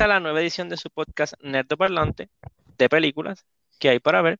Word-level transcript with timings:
Esta 0.00 0.08
la 0.08 0.18
nueva 0.18 0.40
edición 0.40 0.70
de 0.70 0.78
su 0.78 0.88
podcast 0.88 1.34
Nerdo 1.42 1.76
Parlante 1.76 2.30
de 2.78 2.88
películas 2.88 3.44
que 3.78 3.90
hay 3.90 3.98
para 3.98 4.22
ver. 4.22 4.38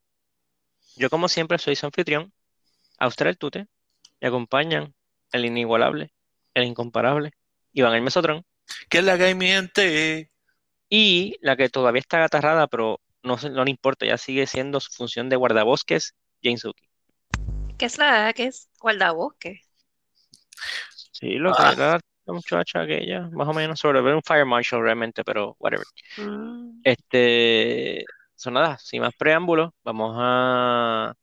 Yo 0.97 1.11
como 1.11 1.29
siempre 1.29 1.59
soy 1.59 1.77
su 1.77 1.85
anfitrión, 1.85 2.33
Austral 2.99 3.33
el 3.33 3.37
Tute, 3.37 3.67
me 4.23 4.29
acompañan 4.29 4.95
el 5.33 5.45
inigualable, 5.45 6.15
el 6.55 6.65
incomparable, 6.65 7.33
Iván 7.75 7.93
el 7.93 8.01
Mesotrón. 8.01 8.46
¿Qué 8.89 9.01
es 9.01 9.05
la 9.05 9.19
que 9.19 9.25
hay, 9.25 9.35
mi 9.35 9.49
gente? 9.49 10.33
Y 10.89 11.37
la 11.43 11.57
que 11.57 11.68
todavía 11.68 12.01
está 12.01 12.25
atarrada, 12.25 12.67
pero 12.67 12.99
no, 13.23 13.37
no 13.37 13.63
le 13.63 13.71
importa, 13.71 14.07
ya 14.07 14.17
sigue 14.17 14.46
siendo 14.46 14.81
su 14.81 14.90
función 14.90 15.29
de 15.29 15.37
guardabosques, 15.37 16.15
Jane 16.43 16.57
Suki. 16.57 16.89
¿Qué 17.77 17.85
es 17.85 17.99
la 17.99 18.32
que 18.32 18.45
es 18.45 18.71
guardabosque? 18.81 19.61
Sí, 21.13 21.35
lo 21.35 21.53
que 21.53 21.63
Ah. 21.63 22.01
La 22.27 22.35
muchacha 22.35 22.83
aquella, 22.83 23.29
más 23.31 23.49
o 23.49 23.55
menos, 23.55 23.81
sobre 23.81 24.01
un 24.15 24.23
Fire 24.23 24.47
Marshal 24.47 24.83
realmente, 24.83 25.25
pero 25.25 25.57
whatever. 25.59 25.87
Mm, 26.17 26.83
Este, 26.83 28.05
son 28.35 28.55
nada, 28.55 28.79
sin 28.79 29.03
más 29.03 29.15
preámbulos, 29.17 29.71
vamos 29.85 30.17
a 30.19 31.15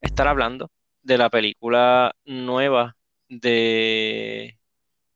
estar 0.00 0.28
hablando 0.28 0.70
de 1.02 1.18
la 1.18 1.30
película 1.30 2.14
nueva 2.24 2.96
de, 3.28 4.58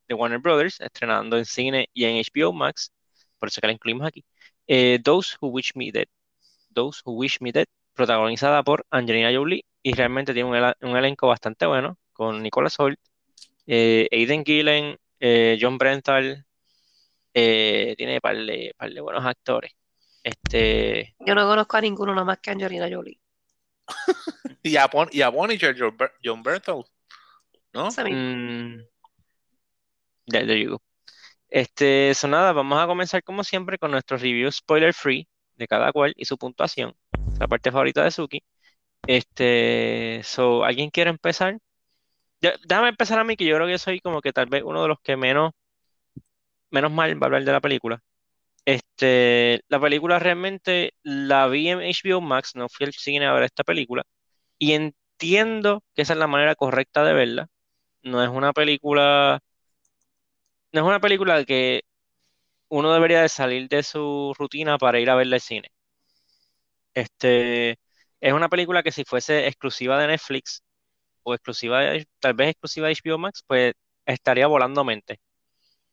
de 0.07 0.15
Warner 0.15 0.39
Brothers, 0.39 0.81
estrenando 0.81 1.37
en 1.37 1.45
cine 1.45 1.89
y 1.93 2.05
en 2.05 2.17
HBO 2.17 2.53
Max, 2.53 2.93
por 3.39 3.49
eso 3.49 3.61
que 3.61 3.67
la 3.67 3.73
incluimos 3.73 4.07
aquí. 4.07 4.25
Eh, 4.67 4.99
Those 5.03 5.37
Who 5.41 5.49
Wish 5.49 5.71
Me 5.75 5.91
Dead. 5.91 6.07
Those 6.73 7.01
Who 7.05 7.13
Wish 7.13 7.39
Me 7.41 7.51
Dead, 7.51 7.65
protagonizada 7.93 8.63
por 8.63 8.85
Angelina 8.91 9.31
Jolie, 9.33 9.65
y 9.83 9.93
realmente 9.93 10.33
tiene 10.33 10.49
un, 10.49 10.73
un 10.89 10.97
elenco 10.97 11.27
bastante 11.27 11.65
bueno, 11.65 11.97
con 12.13 12.41
Nicolas 12.43 12.79
Hoult, 12.79 12.99
eh, 13.67 14.07
Aidan 14.11 14.43
Gillen, 14.45 14.97
eh, 15.19 15.57
John 15.59 15.77
Brenthal, 15.77 16.45
eh, 17.33 17.95
tiene 17.97 18.21
par 18.21 18.35
de, 18.37 18.73
par 18.77 18.91
de 18.91 19.01
buenos 19.01 19.25
actores. 19.25 19.71
Este, 20.23 21.15
Yo 21.19 21.35
no 21.35 21.47
conozco 21.47 21.77
a 21.77 21.81
ninguno 21.81 22.13
nada 22.13 22.25
más 22.25 22.39
que 22.39 22.49
a 22.49 22.53
Angelina 22.53 22.87
Jolie. 22.91 23.19
Y 24.63 24.75
a, 24.75 24.87
Bon- 24.87 25.09
y 25.11 25.21
a 25.21 25.31
John, 25.31 26.43
Bertel, 26.43 26.83
¿no? 27.73 27.87
Mm, 27.89 28.81
there, 30.27 30.45
there 30.45 30.59
you 30.61 30.71
go. 30.71 30.81
Este, 31.49 32.13
so 32.13 32.27
nada, 32.27 32.51
vamos 32.51 32.79
a 32.79 32.85
comenzar 32.85 33.23
como 33.23 33.43
siempre 33.43 33.77
con 33.77 33.91
nuestro 33.91 34.17
review 34.17 34.51
spoiler 34.51 34.93
free 34.93 35.27
de 35.55 35.67
cada 35.67 35.91
cual 35.91 36.13
y 36.15 36.25
su 36.25 36.37
puntuación. 36.37 36.95
La 37.39 37.47
parte 37.47 37.71
favorita 37.71 38.03
de 38.03 38.11
Suki. 38.11 38.43
Este, 39.07 40.21
so, 40.23 40.63
¿alguien 40.63 40.89
quiere 40.89 41.09
empezar? 41.09 41.57
Déjame 42.41 42.89
empezar 42.89 43.17
a 43.19 43.23
mí, 43.23 43.35
que 43.37 43.45
yo 43.45 43.55
creo 43.55 43.67
que 43.67 43.77
soy 43.77 43.99
como 44.01 44.21
que 44.21 44.33
tal 44.33 44.47
vez 44.47 44.63
uno 44.63 44.81
de 44.81 44.87
los 44.89 44.99
que 45.01 45.15
menos, 45.17 45.51
menos 46.71 46.91
mal 46.91 47.15
va 47.21 47.25
a 47.25 47.27
hablar 47.27 47.43
de 47.45 47.51
la 47.51 47.61
película. 47.61 48.01
Este, 48.65 49.61
la 49.69 49.79
película 49.81 50.19
realmente 50.19 50.93
la 51.03 51.47
vi 51.47 51.69
en 51.69 51.79
HBO 51.81 52.21
Max, 52.21 52.55
no 52.55 52.69
fui 52.69 52.85
al 52.87 52.93
cine 52.93 53.27
a 53.27 53.33
ver 53.33 53.43
esta 53.43 53.63
película, 53.63 54.03
y 54.59 54.73
entiendo 54.73 55.83
que 55.95 56.03
esa 56.03 56.13
es 56.13 56.19
la 56.19 56.27
manera 56.27 56.55
correcta 56.55 57.03
de 57.05 57.13
verla. 57.13 57.47
No 58.03 58.23
es 58.23 58.29
una 58.29 58.53
película, 58.53 59.41
no 60.71 60.81
es 60.81 60.87
una 60.87 60.99
película 60.99 61.43
que 61.45 61.83
uno 62.69 62.93
debería 62.93 63.21
de 63.23 63.29
salir 63.29 63.69
de 63.69 63.83
su 63.83 64.33
rutina 64.37 64.77
para 64.79 64.99
ir 65.01 65.09
a 65.11 65.15
verla 65.15 65.37
al 65.37 65.41
cine. 65.41 65.69
Este, 66.93 67.71
es 68.21 68.33
una 68.33 68.49
película 68.49 68.83
que 68.83 68.91
si 68.91 69.03
fuese 69.05 69.47
exclusiva 69.47 69.99
de 69.99 70.07
Netflix 70.07 70.63
o 71.29 71.35
exclusiva 71.35 71.81
tal 72.19 72.33
vez 72.35 72.49
exclusiva 72.51 72.87
de 72.87 72.93
HBO 72.93 73.17
Max, 73.19 73.43
pues 73.47 73.73
estaría 74.05 74.47
volando 74.47 74.83
mente. 74.83 75.19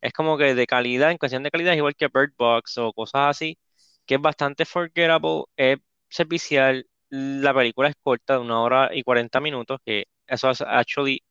Es 0.00 0.12
como 0.12 0.38
que 0.38 0.54
de 0.54 0.66
calidad, 0.66 1.10
en 1.10 1.18
cuestión 1.18 1.42
de 1.42 1.50
calidad, 1.50 1.72
es 1.72 1.78
igual 1.78 1.94
que 1.96 2.08
Bird 2.08 2.32
Box 2.38 2.78
o 2.78 2.92
cosas 2.92 3.30
así, 3.30 3.58
que 4.06 4.16
es 4.16 4.20
bastante 4.20 4.64
forgettable, 4.64 5.44
es 5.56 5.78
servicial. 6.08 6.86
La 7.10 7.54
película 7.54 7.88
es 7.88 7.96
corta, 8.02 8.34
de 8.34 8.40
una 8.40 8.60
hora 8.60 8.90
y 8.94 9.02
40 9.02 9.40
minutos, 9.40 9.78
que 9.84 10.04
eso 10.26 10.50
es 10.50 10.60
actually 10.62 11.22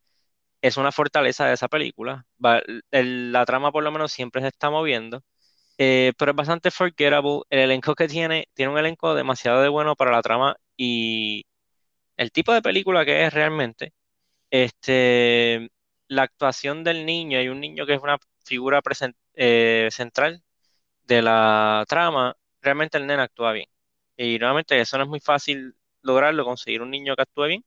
es 0.61 0.77
una 0.77 0.91
fortaleza 0.91 1.45
de 1.47 1.53
esa 1.53 1.67
película. 1.67 2.25
Va- 2.43 2.61
el- 2.91 3.31
la 3.31 3.45
trama 3.45 3.72
por 3.72 3.83
lo 3.83 3.91
menos 3.91 4.11
siempre 4.11 4.41
se 4.41 4.47
está 4.49 4.69
moviendo, 4.69 5.22
eh, 5.77 6.13
pero 6.17 6.31
es 6.31 6.37
bastante 6.37 6.72
forgettable. 6.72 7.41
El 7.49 7.59
elenco 7.61 7.95
que 7.95 8.07
tiene, 8.07 8.47
tiene 8.53 8.72
un 8.73 8.79
elenco 8.79 9.16
demasiado 9.16 9.61
de 9.61 9.69
bueno 9.69 9.95
para 9.95 10.11
la 10.11 10.22
trama 10.23 10.55
y 10.77 11.45
el 12.18 12.31
tipo 12.31 12.53
de 12.53 12.62
película 12.62 13.06
que 13.06 13.26
es 13.26 13.34
realmente. 13.34 13.94
Este, 14.50 15.70
la 16.08 16.24
actuación 16.24 16.84
del 16.84 17.06
niño, 17.06 17.40
hay 17.40 17.50
un 17.50 17.59
niño 17.62 17.86
que 17.86 17.96
es 17.96 18.02
una 18.02 18.18
figura 18.46 18.81
eh, 19.36 19.90
central 19.92 20.44
de 21.06 21.22
la 21.22 21.86
trama, 21.88 22.36
realmente 22.62 22.98
el 22.98 23.08
nene 23.08 23.24
actúa 23.24 23.53
bien. 23.53 23.70
Y 24.18 24.40
nuevamente 24.40 24.80
eso 24.81 24.98
no 24.98 25.03
es 25.06 25.09
muy 25.09 25.20
fácil 25.22 25.76
lograrlo, 26.02 26.46
conseguir 26.46 26.81
un 26.81 26.92
niño 26.92 27.16
que 27.16 27.24
actúe 27.24 27.46
bien. 27.48 27.66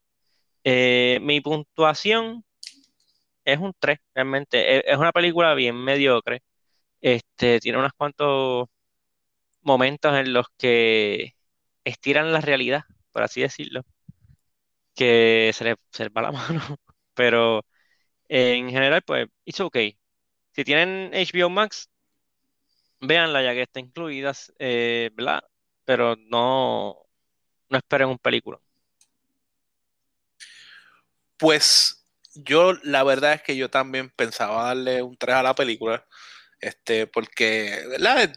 Eh, 0.64 1.18
mi 1.22 1.40
puntuación 1.40 2.44
es 3.44 3.58
un 3.58 3.72
3, 3.78 3.98
realmente. 4.14 4.78
Es, 4.78 4.84
es 4.86 4.98
una 4.98 5.12
película 5.12 5.54
bien 5.54 5.76
mediocre. 5.76 6.42
Este, 7.00 7.60
tiene 7.60 7.78
unos 7.78 7.92
cuantos 7.94 8.68
momentos 9.62 10.16
en 10.16 10.32
los 10.32 10.46
que 10.58 11.34
estiran 11.84 12.32
la 12.32 12.40
realidad, 12.40 12.84
por 13.12 13.22
así 13.22 13.42
decirlo, 13.42 13.82
que 14.98 15.52
se 15.54 15.64
le, 15.64 15.76
va 16.10 16.22
la 16.22 16.32
mano. 16.32 16.78
Pero 17.14 17.64
en 18.28 18.70
general, 18.70 19.02
pues, 19.02 19.28
it's 19.44 19.60
okay. 19.60 19.98
Si 20.52 20.64
tienen 20.64 21.12
HBO 21.14 21.50
Max, 21.50 21.90
véanla 23.00 23.42
ya 23.42 23.54
que 23.54 23.62
está 23.62 23.80
incluida, 23.80 24.32
eh. 24.58 25.10
Pero 25.84 26.16
no, 26.16 26.96
no 27.70 27.78
esperen 27.78 28.08
un 28.08 28.18
película. 28.18 28.60
Pues 31.38 32.04
yo 32.34 32.74
la 32.82 33.04
verdad 33.04 33.34
es 33.34 33.42
que 33.42 33.56
yo 33.56 33.70
también 33.70 34.10
pensaba 34.10 34.64
darle 34.64 35.02
un 35.02 35.16
3 35.16 35.36
a 35.36 35.42
la 35.42 35.54
película, 35.54 36.06
este, 36.60 37.06
porque, 37.06 37.84
¿verdad? 37.88 38.32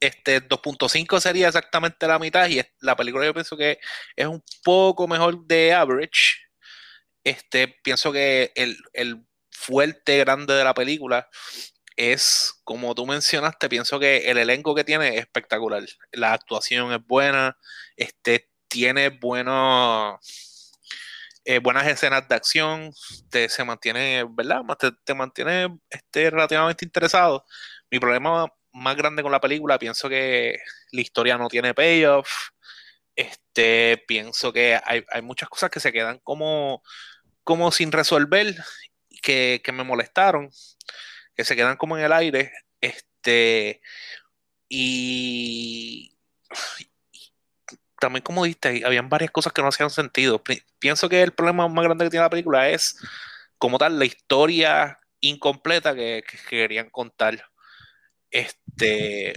Este 0.00 0.40
2.5 0.42 1.20
sería 1.20 1.48
exactamente 1.48 2.06
la 2.06 2.18
mitad 2.18 2.48
y 2.48 2.62
la 2.80 2.96
película 2.96 3.24
yo 3.24 3.34
pienso 3.34 3.56
que 3.56 3.78
es 4.16 4.26
un 4.26 4.42
poco 4.62 5.08
mejor 5.08 5.46
de 5.46 5.72
average. 5.72 6.38
Este, 7.24 7.68
pienso 7.68 8.12
que 8.12 8.52
el, 8.54 8.76
el 8.92 9.24
fuerte 9.50 10.18
grande 10.18 10.54
de 10.54 10.64
la 10.64 10.74
película 10.74 11.28
es, 11.96 12.60
como 12.64 12.94
tú 12.94 13.06
mencionaste, 13.06 13.68
pienso 13.68 13.98
que 13.98 14.30
el 14.30 14.38
elenco 14.38 14.74
que 14.74 14.84
tiene 14.84 15.14
es 15.16 15.20
espectacular. 15.20 15.84
La 16.12 16.32
actuación 16.32 16.92
es 16.92 17.06
buena, 17.06 17.56
este, 17.96 18.50
tiene 18.68 19.08
buenos 19.08 20.20
eh, 21.44 21.58
buenas 21.58 21.86
escenas 21.86 22.28
de 22.28 22.34
acción, 22.34 22.92
te, 23.30 23.48
se 23.48 23.64
mantiene, 23.64 24.24
¿verdad? 24.30 24.62
Te, 24.78 24.92
te 25.04 25.14
mantiene 25.14 25.78
este, 25.90 26.30
relativamente 26.30 26.84
interesado. 26.84 27.44
Mi 27.90 27.98
problema 27.98 28.46
más 28.72 28.96
grande 28.96 29.22
con 29.22 29.32
la 29.32 29.40
película, 29.40 29.78
pienso 29.78 30.08
que 30.08 30.58
la 30.92 31.00
historia 31.00 31.38
no 31.38 31.48
tiene 31.48 31.74
payoff. 31.74 32.28
Este, 33.16 34.02
pienso 34.08 34.52
que 34.52 34.80
hay, 34.84 35.04
hay 35.10 35.22
muchas 35.22 35.48
cosas 35.48 35.70
que 35.70 35.80
se 35.80 35.92
quedan 35.92 36.18
como, 36.20 36.82
como 37.44 37.70
sin 37.72 37.92
resolver, 37.92 38.56
que, 39.22 39.60
que 39.64 39.72
me 39.72 39.84
molestaron, 39.84 40.50
que 41.34 41.44
se 41.44 41.56
quedan 41.56 41.76
como 41.76 41.98
en 41.98 42.04
el 42.04 42.12
aire. 42.12 42.52
Este, 42.80 43.80
y 44.68 46.16
también 48.04 48.22
como 48.22 48.44
dijiste, 48.44 48.82
habían 48.86 49.08
varias 49.08 49.30
cosas 49.30 49.52
que 49.52 49.62
no 49.62 49.68
hacían 49.68 49.90
sentido. 49.90 50.42
Pi- 50.42 50.62
Pienso 50.78 51.08
que 51.08 51.22
el 51.22 51.32
problema 51.32 51.68
más 51.68 51.84
grande 51.84 52.04
que 52.06 52.10
tiene 52.10 52.24
la 52.24 52.30
película 52.30 52.68
es, 52.70 52.98
como 53.58 53.78
tal, 53.78 53.98
la 53.98 54.04
historia 54.06 54.98
incompleta 55.20 55.94
que, 55.94 56.24
que 56.28 56.38
querían 56.48 56.90
contar. 56.90 57.44
Este, 58.30 59.34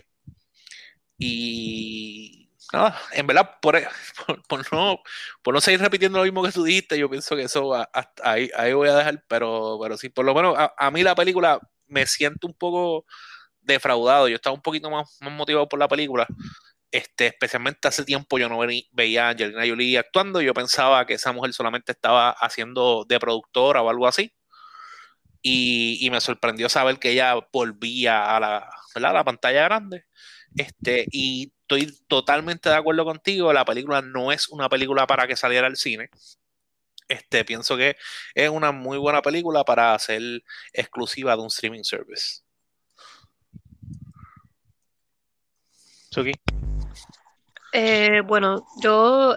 y 1.17 2.49
nada, 2.73 2.97
en 3.13 3.27
verdad, 3.27 3.49
por, 3.61 3.75
no, 4.71 4.99
por 5.41 5.53
no 5.53 5.61
seguir 5.61 5.81
repitiendo 5.81 6.19
lo 6.19 6.23
mismo 6.25 6.43
que 6.43 6.51
tú 6.51 6.63
dijiste, 6.63 6.97
yo 6.97 7.09
pienso 7.09 7.35
que 7.35 7.43
eso 7.43 7.73
hasta 7.73 8.07
ahí, 8.31 8.49
ahí 8.55 8.73
voy 8.73 8.89
a 8.89 8.95
dejar, 8.95 9.23
pero, 9.27 9.79
pero 9.81 9.97
sí, 9.97 10.09
por 10.09 10.25
lo 10.25 10.33
menos 10.35 10.55
a, 10.57 10.73
a 10.77 10.91
mí 10.91 11.03
la 11.03 11.15
película 11.15 11.59
me 11.87 12.05
siento 12.05 12.47
un 12.47 12.53
poco 12.53 13.05
defraudado. 13.61 14.27
Yo 14.29 14.35
estaba 14.35 14.55
un 14.55 14.61
poquito 14.61 14.89
más, 14.91 15.17
más 15.21 15.33
motivado 15.33 15.69
por 15.69 15.79
la 15.79 15.87
película. 15.87 16.27
Este, 16.91 17.27
especialmente 17.27 17.87
hace 17.87 18.05
tiempo 18.05 18.39
yo 18.39 18.47
no 18.47 18.59
veía 18.91 19.27
a 19.27 19.29
Angelina 19.31 19.67
Jolie 19.67 19.97
actuando. 19.97 20.41
Yo 20.41 20.53
pensaba 20.53 21.05
que 21.05 21.15
esa 21.15 21.31
mujer 21.33 21.53
solamente 21.53 21.91
estaba 21.91 22.31
haciendo 22.31 23.05
de 23.07 23.19
productora 23.19 23.81
o 23.81 23.89
algo 23.89 24.07
así. 24.07 24.33
Y, 25.41 26.09
me 26.11 26.19
sorprendió 26.19 26.67
saber 26.69 26.99
que 26.99 27.11
ella 27.11 27.35
volvía 27.53 28.35
a 28.35 28.39
la, 28.39 28.69
¿verdad? 28.95 29.11
a 29.11 29.13
la 29.13 29.23
pantalla 29.23 29.63
grande. 29.63 30.05
Este, 30.57 31.05
y 31.11 31.53
estoy 31.61 31.97
totalmente 32.07 32.69
de 32.69 32.75
acuerdo 32.75 33.05
contigo. 33.05 33.53
La 33.53 33.65
película 33.65 34.01
no 34.01 34.31
es 34.31 34.49
una 34.49 34.69
película 34.69 35.07
para 35.07 35.27
que 35.27 35.35
saliera 35.35 35.67
al 35.67 35.77
cine. 35.77 36.09
Este, 37.07 37.45
pienso 37.45 37.77
que 37.77 37.95
es 38.35 38.49
una 38.49 38.71
muy 38.71 38.97
buena 38.97 39.21
película 39.21 39.63
para 39.63 39.97
ser 39.99 40.21
exclusiva 40.73 41.35
de 41.35 41.41
un 41.41 41.47
streaming 41.47 41.83
service. 41.83 42.41
Suki. 46.11 46.33
Eh, 47.79 48.21
bueno, 48.21 48.65
yo 48.81 49.35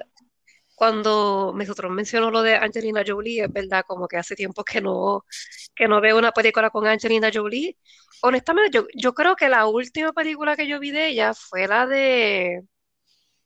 cuando 0.74 1.52
nosotros 1.54 1.92
mencionó 1.92 2.30
lo 2.30 2.40
de 2.40 2.54
Angelina 2.54 3.02
Jolie, 3.06 3.44
es 3.44 3.52
verdad, 3.52 3.84
como 3.86 4.08
que 4.08 4.16
hace 4.16 4.34
tiempo 4.34 4.64
que 4.64 4.80
no, 4.80 5.26
que 5.74 5.86
no 5.86 6.00
veo 6.00 6.16
una 6.16 6.32
película 6.32 6.70
con 6.70 6.86
Angelina 6.86 7.28
Jolie. 7.30 7.76
Honestamente, 8.22 8.70
yo, 8.78 8.86
yo 8.94 9.12
creo 9.12 9.36
que 9.36 9.50
la 9.50 9.66
última 9.66 10.14
película 10.14 10.56
que 10.56 10.66
yo 10.66 10.80
vi 10.80 10.90
de 10.90 11.08
ella 11.08 11.34
fue 11.34 11.68
la 11.68 11.86
de, 11.86 12.62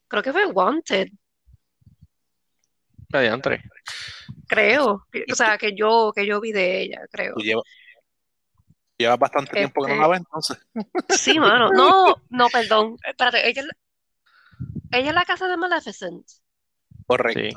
creo 0.07 0.23
que 0.23 0.33
fue 0.33 0.47
Wanted, 0.47 1.09
La 3.09 3.19
de 3.19 3.29
Andre. 3.31 3.63
creo. 4.47 5.07
O 5.33 5.35
sea, 5.35 5.59
que 5.59 5.75
yo, 5.75 6.13
que 6.15 6.25
yo 6.25 6.41
vi 6.41 6.53
de 6.53 6.83
ella, 6.83 7.01
creo. 7.11 7.35
Llevas 8.97 9.19
bastante 9.19 9.51
tiempo 9.57 9.83
que 9.85 9.89
no 9.89 9.95
Este- 9.95 10.03
la 10.03 10.09
ves, 10.09 10.21
entonces. 10.21 10.59
Sí, 11.09 11.41
mano. 11.41 11.73
No, 11.73 12.15
no, 12.31 12.49
perdón. 12.49 12.97
Espérate, 13.05 13.49
ella, 13.49 13.65
ella 14.95 15.11
es 15.11 15.15
la 15.15 15.25
casa 15.25 15.49
de 15.49 15.57
Maleficent. 15.57 16.27
Correcto. 17.07 17.41
Sí. 17.41 17.51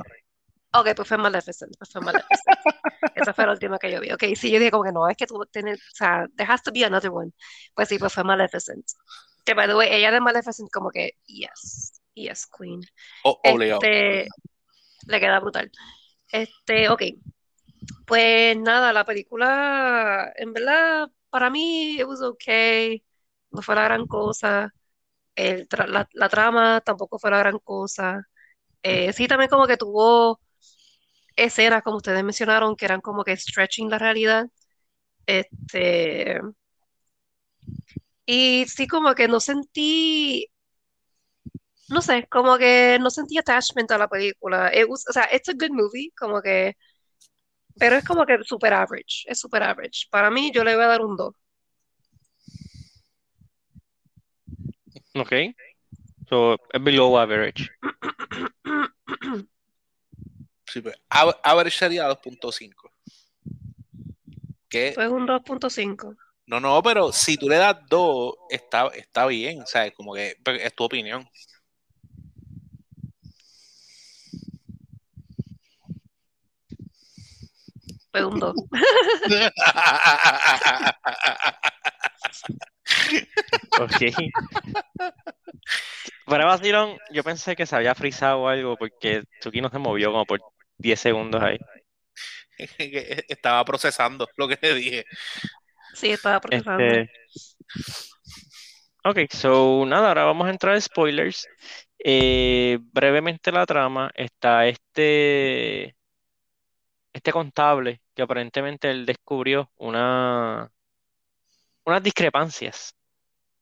Ok, 0.74 0.90
pues 0.96 1.08
fue 1.08 1.18
Maleficent, 1.18 1.76
pues 1.78 1.92
fue 1.92 2.02
Maleficent. 2.02 2.58
Esa 3.16 3.34
fue 3.34 3.46
la 3.46 3.54
última 3.54 3.80
que 3.80 3.92
yo 3.92 4.02
vi. 4.02 4.12
Ok, 4.12 4.24
sí, 4.36 4.52
yo 4.52 4.60
dije 4.60 4.72
como 4.72 4.84
que 4.84 4.92
no, 4.92 5.08
es 5.08 5.18
que 5.18 5.26
tú 5.26 5.40
tienes, 5.52 5.80
o 5.80 5.96
sea, 5.96 6.28
there 6.36 6.52
has 6.52 6.62
to 6.64 6.72
be 6.72 6.84
another 6.86 7.10
one. 7.12 7.32
Pues 7.74 7.90
sí, 7.90 7.98
pues 7.98 8.14
fue 8.14 8.24
Maleficent. 8.24 8.86
Que, 9.46 9.54
by 9.54 9.68
the 9.68 9.76
way, 9.76 9.90
ella 9.92 10.12
de 10.12 10.20
Maleficent 10.20 10.70
como 10.72 10.92
que, 10.92 11.12
yes, 11.26 12.02
yes, 12.14 12.48
queen. 12.48 12.82
O- 13.24 13.40
obligado. 13.44 13.80
Este, 13.82 14.28
le 15.08 15.20
queda 15.20 15.40
brutal. 15.40 15.72
Este, 16.32 16.90
ok. 16.90 17.04
Pues 18.06 18.58
nada, 18.58 18.94
la 18.94 19.06
película, 19.06 20.32
en 20.36 20.54
verdad, 20.54 21.10
para 21.30 21.50
mí, 21.50 22.00
it 22.00 22.06
was 22.06 22.22
okay. 22.22 23.04
No 23.52 23.62
fue 23.62 23.76
la 23.76 23.84
gran 23.84 24.08
cosa. 24.08 24.74
El 25.38 25.70
tra- 25.70 25.88
la, 25.88 26.10
la 26.14 26.30
trama 26.30 26.82
tampoco 26.82 27.20
fue 27.20 27.32
la 27.32 27.40
gran 27.40 27.60
cosa. 27.60 28.24
Eh, 28.84 29.14
sí, 29.14 29.28
también 29.28 29.50
como 29.50 29.68
que 29.68 29.78
tuvo 29.78 30.42
escenas, 31.36 31.84
como 31.84 31.98
ustedes 31.98 32.24
mencionaron, 32.24 32.76
que 32.76 32.86
eran 32.86 33.02
como 33.02 33.24
que 33.24 33.38
stretching 33.38 33.90
la 33.90 34.00
realidad. 34.00 34.48
Este, 35.28 36.40
y 38.26 38.66
sí, 38.68 38.88
como 38.88 39.16
que 39.16 39.28
no 39.28 39.40
sentí, 39.40 40.50
no 41.90 42.02
sé, 42.02 42.28
como 42.30 42.58
que 42.58 42.98
no 43.00 43.10
sentí 43.10 43.38
attachment 43.38 43.92
a 43.92 43.98
la 43.98 44.08
película. 44.10 44.72
It 44.76 44.88
was- 44.90 45.06
o 45.10 45.14
sea, 45.14 45.28
it's 45.34 45.50
a 45.50 45.54
good 45.54 45.72
movie, 45.72 46.12
como 46.18 46.42
que, 46.42 46.76
pero 47.80 47.96
es 47.96 48.04
como 48.06 48.26
que 48.26 48.38
super 48.44 48.74
average, 48.74 49.24
es 49.28 49.40
super 49.40 49.64
average. 49.64 50.08
Para 50.10 50.32
mí, 50.32 50.52
yo 50.54 50.64
le 50.64 50.76
voy 50.76 50.84
a 50.86 50.88
dar 50.88 51.02
un 51.02 51.16
2. 51.16 51.34
Ok. 55.20 55.34
So, 56.30 56.56
es 56.72 56.84
below 56.84 57.18
average. 57.18 57.70
Sí, 60.70 60.82
pues, 60.82 60.96
av- 61.10 61.40
average 61.44 61.78
sería 61.78 62.10
2.5. 62.10 62.92
Que 64.68 64.92
Pues 64.94 65.08
un 65.10 65.26
2.5. 65.26 66.14
no, 66.46 66.60
no, 66.60 66.84
pero 66.84 67.14
si 67.14 67.38
tú 67.38 67.48
le 67.48 67.56
das 67.56 67.78
2, 67.90 68.34
está, 68.50 68.88
está 68.88 69.26
bien. 69.28 69.62
O 69.62 69.66
sea, 69.66 69.86
es 69.88 69.94
como 69.94 70.14
que 70.14 70.36
pero 70.44 70.58
es 70.58 70.76
tu 70.76 70.84
opinión. 70.84 71.26
Pues 78.12 78.24
un 78.26 78.40
2. 78.40 78.56
Ok. 83.80 84.14
Para 86.26 86.46
vacilón, 86.46 86.98
yo 87.12 87.24
pensé 87.24 87.56
que 87.56 87.66
se 87.66 87.76
había 87.76 87.96
frizado 87.96 88.42
o 88.42 88.48
algo 88.48 88.78
porque 88.78 89.24
Suki 89.42 89.62
no 89.62 89.70
se 89.70 89.78
movió 89.78 90.12
como 90.12 90.26
por 90.26 90.42
10 90.78 91.00
segundos 91.00 91.42
ahí. 91.42 91.58
Estaba 93.28 93.64
procesando 93.66 94.28
lo 94.36 94.48
que 94.48 94.58
le 94.62 94.74
dije. 94.74 95.06
Sí, 95.94 96.12
estaba 96.12 96.40
procesando. 96.40 96.84
Este... 96.84 97.12
Ok, 99.04 99.20
so 99.32 99.86
nada, 99.86 100.10
ahora 100.10 100.26
vamos 100.26 100.48
a 100.48 100.52
entrar 100.52 100.76
a 100.76 100.82
spoilers. 100.82 101.48
Eh, 101.98 102.78
brevemente 102.82 103.52
la 103.52 103.66
trama 103.66 104.12
está 104.14 104.68
este, 104.68 105.96
este 107.14 107.32
contable 107.32 108.02
que 108.14 108.22
aparentemente 108.22 108.92
él 108.92 109.06
descubrió 109.06 109.72
una, 109.78 110.70
unas 111.88 112.04
discrepancias 112.04 112.96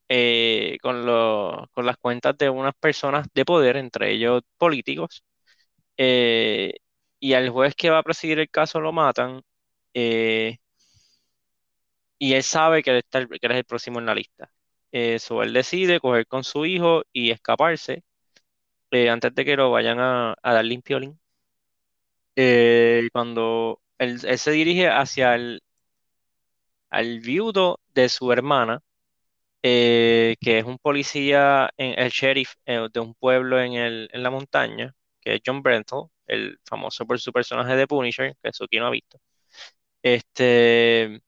eh, 0.10 0.77
con, 0.81 1.06
lo- 1.06 1.69
con 1.74 1.86
las 1.86 1.98
cuentas 1.98 2.38
de 2.38 2.50
unas 2.50 2.75
personas 2.80 3.27
de 3.33 3.45
poder, 3.45 3.77
entre 3.77 4.12
ellos 4.13 4.44
políticos, 4.57 5.24
eh, 5.98 6.74
y 7.19 7.33
al 7.33 7.50
juez 7.50 7.75
que 7.75 7.89
va 7.92 8.00
a 8.00 8.04
presidir 8.04 8.39
el 8.39 8.50
caso 8.51 8.81
lo 8.81 8.94
matan, 8.94 9.42
eh, 9.94 10.57
y 12.19 12.33
él 12.33 12.44
sabe 12.44 12.83
que 12.83 12.92
él, 12.92 12.98
está 12.98 13.19
el- 13.19 13.27
que 13.30 13.39
él 13.42 13.51
es 13.51 13.57
el 13.60 13.66
próximo 13.66 14.00
en 14.00 14.06
la 14.06 14.16
lista. 14.16 14.51
Eso, 14.92 15.44
él 15.44 15.54
decide 15.54 16.00
coger 16.00 16.27
con 16.27 16.44
su 16.44 16.66
hijo 16.66 17.04
y 17.12 17.31
escaparse 17.31 18.04
eh, 18.92 19.10
antes 19.12 19.36
de 19.36 19.45
que 19.45 19.57
lo 19.57 19.72
vayan 19.72 20.00
a, 20.00 20.36
a 20.42 20.54
dar 20.54 20.66
limpiolín. 20.66 21.19
Eh, 22.36 23.07
cuando 23.13 23.81
él, 23.98 24.19
él 24.25 24.38
se 24.39 24.51
dirige 24.51 24.89
hacia 24.89 25.36
el 25.36 25.62
al 26.90 27.20
viudo 27.20 27.80
de 27.94 28.10
su 28.10 28.32
hermana, 28.32 28.82
eh, 29.64 30.36
que 30.42 30.60
es 30.60 30.66
un 30.66 30.78
policía, 30.80 31.70
en, 31.78 32.00
el 32.00 32.10
sheriff 32.12 32.54
eh, 32.66 32.88
de 32.94 33.00
un 33.00 33.16
pueblo 33.16 33.60
en, 33.62 33.74
el, 33.76 34.10
en 34.14 34.24
la 34.24 34.30
montaña, 34.32 34.94
que 35.22 35.36
es 35.36 35.42
John 35.46 35.62
Brenthal, 35.64 36.06
el 36.28 36.60
famoso 36.66 37.06
por 37.06 37.20
su 37.20 37.32
personaje 37.34 37.76
de 37.76 37.88
Punisher, 37.88 38.36
que 38.44 38.54
Suki 38.54 38.80
no 38.80 38.88
ha 38.88 38.92
visto. 38.92 39.20
Este, 40.04 41.22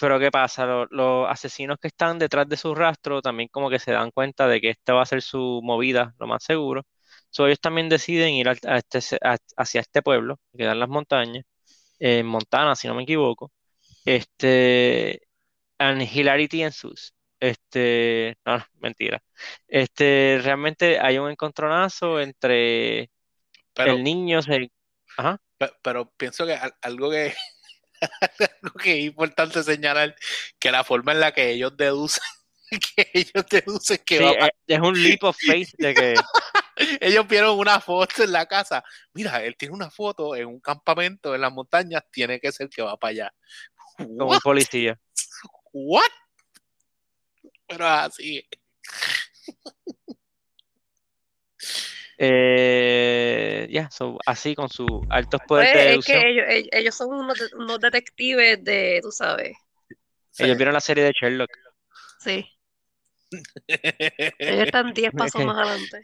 pero 0.00 0.18
¿qué 0.18 0.30
pasa? 0.30 0.64
Lo- 0.66 0.86
Los, 0.90 1.28
asesinos 1.28 1.78
que 1.80 1.88
están 1.88 2.18
detrás 2.18 2.48
de 2.48 2.56
su 2.56 2.74
rastro 2.74 3.20
también 3.22 3.48
como 3.50 3.68
que 3.70 3.78
se 3.78 3.92
dan 3.92 4.10
cuenta 4.10 4.46
de 4.48 4.60
que 4.60 4.70
esta 4.70 4.94
va 4.94 5.02
a 5.02 5.06
ser 5.06 5.20
su 5.22 5.60
movida, 5.62 6.14
lo 6.18 6.26
más 6.26 6.42
seguro. 6.44 6.82
So, 7.30 7.46
ellos 7.46 7.60
también 7.60 7.88
deciden 7.88 8.30
ir 8.34 8.48
a 8.48 8.52
este, 8.78 8.98
a- 9.22 9.36
hacia 9.56 9.80
este 9.82 10.02
pueblo, 10.02 10.38
que 10.56 10.64
en 10.64 10.80
las 10.80 10.88
montañas, 10.88 11.44
en 12.00 12.26
Montana, 12.26 12.76
si 12.76 12.88
no 12.88 12.94
me 12.94 13.04
equivoco. 13.04 13.52
Este, 14.10 15.22
and 15.78 16.02
hilarity 16.02 16.62
ensues. 16.62 17.14
Este, 17.38 18.36
no, 18.44 18.62
mentira. 18.80 19.22
Este, 19.68 20.40
realmente 20.42 20.98
hay 20.98 21.18
un 21.18 21.30
encontronazo 21.30 22.20
entre 22.20 23.10
Pero, 23.72 23.94
el 23.94 24.04
niño, 24.04 24.40
ajá, 25.16 25.40
pe- 25.58 25.72
pero 25.82 26.10
pienso 26.16 26.44
que 26.46 26.54
al- 26.54 26.74
algo 26.82 27.10
que, 27.10 27.34
algo 28.62 28.74
que 28.74 28.98
es 28.98 29.04
importante 29.04 29.62
señalar, 29.62 30.14
que 30.58 30.70
la 30.70 30.84
forma 30.84 31.12
en 31.12 31.20
la 31.20 31.32
que 31.32 31.50
ellos 31.50 31.76
deducen, 31.76 32.22
que 32.96 33.10
ellos 33.14 33.46
deducen 33.50 33.98
que 34.04 34.18
sí, 34.18 34.24
va 34.24 34.30
a 34.30 34.48
es, 34.48 34.50
es 34.66 34.80
un 34.80 35.02
leap 35.02 35.22
of 35.24 35.36
faith 35.38 35.70
de 35.78 35.94
que 35.94 36.14
Ellos 37.00 37.26
vieron 37.28 37.58
una 37.58 37.80
foto 37.80 38.22
en 38.24 38.32
la 38.32 38.46
casa. 38.46 38.82
Mira, 39.12 39.42
él 39.44 39.56
tiene 39.56 39.74
una 39.74 39.90
foto 39.90 40.34
en 40.34 40.46
un 40.46 40.60
campamento 40.60 41.34
en 41.34 41.42
las 41.42 41.52
montañas, 41.52 42.02
tiene 42.10 42.40
que 42.40 42.52
ser 42.52 42.68
que 42.68 42.82
va 42.82 42.96
para 42.96 43.10
allá. 43.10 43.34
Como 44.06 44.30
un 44.32 44.38
policía. 44.40 44.98
What? 45.72 46.02
Pero 47.66 47.86
así. 47.86 48.44
Eh, 52.22 53.66
ya, 53.70 53.90
so, 53.90 54.18
así 54.26 54.54
con 54.54 54.68
sus 54.68 54.86
altos 55.08 55.40
Pues 55.48 55.66
poderes 55.70 55.72
de 55.74 55.80
es 55.80 55.88
deducción. 55.90 56.20
que 56.20 56.28
ellos, 56.30 56.44
ellos, 56.48 56.68
ellos 56.72 56.94
son 56.94 57.08
unos, 57.14 57.38
de- 57.38 57.56
unos 57.56 57.80
detectives 57.80 58.62
de, 58.62 59.00
tú 59.02 59.10
sabes, 59.10 59.56
Ellos 60.38 60.56
vieron 60.56 60.74
la 60.74 60.80
serie 60.80 61.04
de 61.04 61.12
Sherlock. 61.18 61.50
sí. 62.20 62.46
Ellos 63.68 64.66
están 64.66 64.92
10 64.92 65.12
pasos 65.16 65.44
más 65.44 65.56
adelante. 65.56 66.00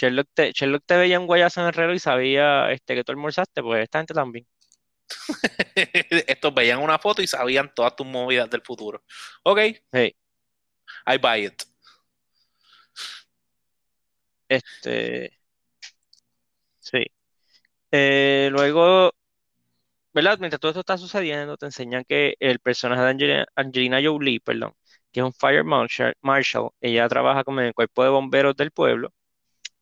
Sherlock 0.00 0.28
te, 0.34 0.52
Sherlock 0.52 0.84
te 0.86 0.96
veía 0.96 1.20
un 1.20 1.26
guayazo 1.26 1.60
en 1.60 1.66
el 1.68 1.72
reloj 1.74 1.94
y 1.96 1.98
sabía 2.00 2.70
este, 2.72 2.94
que 2.94 3.04
tú 3.04 3.12
almorzaste, 3.12 3.62
pues 3.62 3.82
esta 3.84 3.98
gente 4.00 4.14
también. 4.14 4.46
Estos 6.26 6.54
veían 6.54 6.80
una 6.80 6.98
foto 6.98 7.22
y 7.22 7.26
sabían 7.26 7.72
todas 7.74 7.96
tus 7.96 8.06
movidas 8.06 8.48
del 8.50 8.62
futuro. 8.62 9.02
Ok, 9.42 9.58
Hey, 9.92 10.16
I 11.06 11.18
buy 11.18 11.46
it. 11.46 11.62
este, 14.48 15.30
sí. 16.78 17.04
Eh, 17.92 18.48
luego, 18.52 19.12
¿verdad? 20.12 20.38
Mientras 20.38 20.60
todo 20.60 20.70
esto 20.70 20.80
está 20.80 20.98
sucediendo, 20.98 21.56
te 21.56 21.66
enseñan 21.66 22.04
que 22.04 22.34
el 22.40 22.58
personaje 22.60 23.02
de 23.02 23.08
Angelina, 23.10 23.46
Angelina 23.54 24.00
Jolie, 24.02 24.40
perdón, 24.40 24.74
que 25.12 25.20
es 25.20 25.24
un 25.26 25.32
fire 25.32 25.64
marshal, 25.64 26.14
marshal, 26.20 26.70
ella 26.80 27.08
trabaja 27.08 27.44
como 27.44 27.60
en 27.60 27.66
el 27.68 27.74
cuerpo 27.74 28.02
de 28.04 28.10
bomberos 28.10 28.56
del 28.56 28.70
pueblo. 28.72 29.12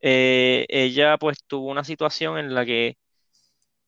Eh, 0.01 0.67
ella 0.69 1.17
pues 1.19 1.39
tuvo 1.47 1.69
una 1.71 1.85
situación 1.85 2.39
en 2.39 2.55
la 2.55 2.65
que 2.65 2.97